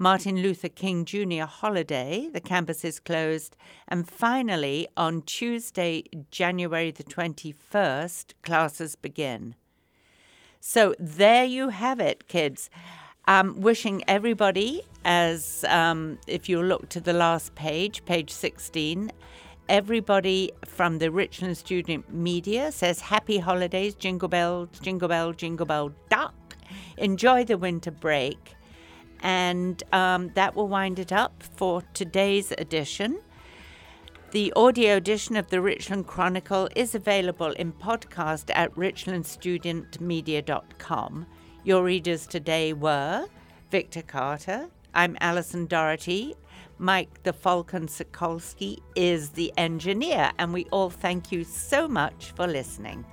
Martin 0.00 0.36
Luther 0.36 0.68
King 0.68 1.04
Jr. 1.04 1.42
holiday, 1.42 2.30
the 2.32 2.40
campus 2.40 2.84
is 2.84 3.00
closed. 3.00 3.56
And 3.88 4.08
finally, 4.08 4.86
on 4.96 5.22
Tuesday, 5.22 6.04
January 6.30 6.92
the 6.92 7.02
21st, 7.02 8.34
classes 8.42 8.94
begin. 8.94 9.56
So 10.60 10.94
there 11.00 11.44
you 11.44 11.70
have 11.70 11.98
it, 11.98 12.28
kids. 12.28 12.70
Um, 13.26 13.60
wishing 13.60 14.04
everybody, 14.06 14.82
as 15.04 15.64
um, 15.64 16.20
if 16.28 16.48
you 16.48 16.62
look 16.62 16.88
to 16.90 17.00
the 17.00 17.12
last 17.12 17.56
page, 17.56 18.04
page 18.04 18.30
16, 18.30 19.10
everybody 19.68 20.52
from 20.64 20.98
the 20.98 21.10
Richland 21.10 21.58
Student 21.58 22.14
Media 22.14 22.70
says 22.70 23.00
happy 23.00 23.38
holidays, 23.38 23.96
jingle 23.96 24.28
bells, 24.28 24.68
jingle 24.80 25.08
bell, 25.08 25.32
jingle 25.32 25.66
bell, 25.66 25.90
duck. 26.08 26.56
Enjoy 26.98 27.44
the 27.44 27.58
winter 27.58 27.90
break. 27.90 28.54
And 29.20 29.82
um, 29.92 30.30
that 30.34 30.54
will 30.54 30.68
wind 30.68 30.98
it 30.98 31.12
up 31.12 31.42
for 31.42 31.82
today's 31.94 32.52
edition. 32.58 33.20
The 34.30 34.52
audio 34.54 34.96
edition 34.96 35.36
of 35.36 35.48
the 35.48 35.62
Richland 35.62 36.06
Chronicle 36.06 36.68
is 36.76 36.94
available 36.94 37.52
in 37.52 37.72
podcast 37.72 38.50
at 38.54 38.74
richlandstudentmedia.com. 38.74 41.26
Your 41.64 41.82
readers 41.82 42.26
today 42.26 42.74
were 42.74 43.26
Victor 43.70 44.02
Carter, 44.02 44.68
I'm 44.94 45.16
Alison 45.20 45.66
Doherty. 45.66 46.34
Mike 46.78 47.22
the 47.24 47.32
Falcon 47.32 47.86
Sokolsky 47.86 48.78
is 48.94 49.30
the 49.30 49.52
engineer, 49.56 50.30
and 50.38 50.52
we 50.52 50.64
all 50.66 50.90
thank 50.90 51.32
you 51.32 51.44
so 51.44 51.88
much 51.88 52.32
for 52.36 52.46
listening. 52.46 53.04